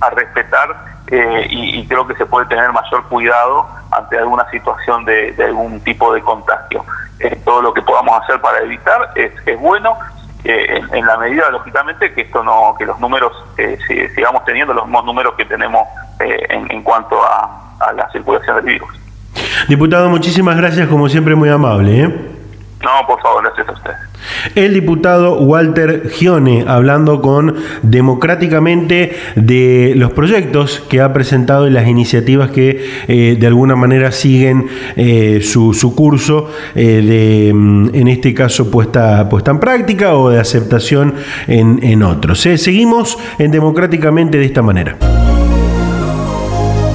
[0.01, 5.34] a respetar eh, y, creo que se puede tener mayor cuidado ante alguna situación de,
[5.42, 6.84] algún tipo de contagio.
[7.20, 9.96] Eh, todo lo que podamos hacer para evitar es, es bueno.
[10.44, 13.32] en, la medida, lógicamente, que esto no, que los números
[14.14, 15.82] sigamos teniendo los mismos números que tenemos
[16.20, 18.88] en, en cuanto a, a la circulación del virus.
[19.68, 22.38] Diputado, muchísimas gracias, como siempre, muy amable.
[22.81, 22.85] ¿Eh?
[22.85, 23.91] No, por favor, gracias a usted.
[24.55, 31.87] El diputado Walter Gione, hablando con democráticamente de los proyectos que ha presentado y las
[31.87, 38.70] iniciativas que eh, de alguna manera siguen eh, su, curso de, mm, en este caso,
[38.70, 41.14] puesta, puesta en práctica o de aceptación
[41.47, 42.41] en, en otros.
[42.41, 44.97] Seguimos en democráticamente de esta manera.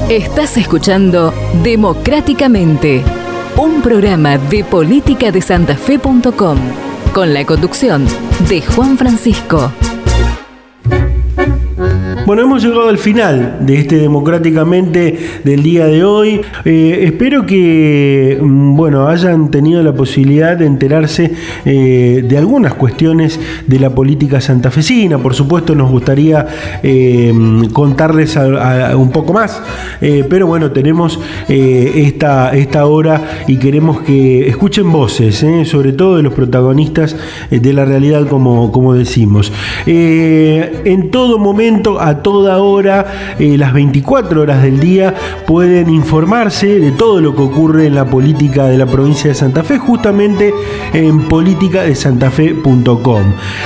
[0.09, 3.03] Estás escuchando Democráticamente,
[3.57, 6.57] un programa de política de santafe.com,
[7.13, 8.05] con la conducción
[8.49, 9.71] de Juan Francisco.
[12.25, 16.39] Bueno, hemos llegado al final de este democráticamente del día de hoy.
[16.63, 21.33] Eh, espero que mm, bueno, hayan tenido la posibilidad de enterarse
[21.65, 25.17] eh, de algunas cuestiones de la política santafesina.
[25.17, 26.47] Por supuesto, nos gustaría
[26.81, 27.33] eh,
[27.73, 29.61] contarles un poco más,
[29.99, 36.33] pero bueno, tenemos esta, esta hora y queremos que escuchen voces, sobre todo de los
[36.33, 37.15] protagonistas
[37.49, 39.51] de la realidad, como, como decimos.
[39.85, 45.13] en todo momento, a toda hora, eh, las 24 horas del día,
[45.47, 49.63] pueden informarse de todo lo que ocurre en la política de la provincia de Santa
[49.63, 50.53] Fe, justamente
[50.93, 53.23] en politicadesantafe.com.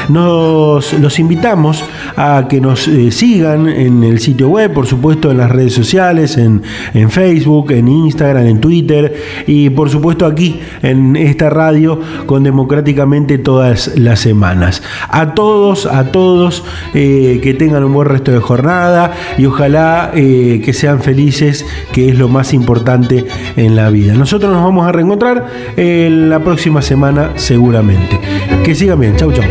[0.10, 1.84] Nos los invitamos
[2.16, 6.38] a que nos eh, sigan en el sitio web, por supuesto en las redes sociales,
[6.38, 6.62] en,
[6.94, 13.38] en Facebook, en Instagram, en Twitter y por supuesto aquí en esta radio con democráticamente
[13.38, 14.84] todas las semanas.
[15.10, 20.74] A todos, a todos, eh, que tengan un buen resto jornada y ojalá eh, que
[20.74, 23.26] sean felices, que es lo más importante
[23.56, 24.14] en la vida.
[24.14, 28.20] Nosotros nos vamos a reencontrar en la próxima semana seguramente.
[28.64, 29.16] Que sigan bien.
[29.16, 29.44] Chau, chau.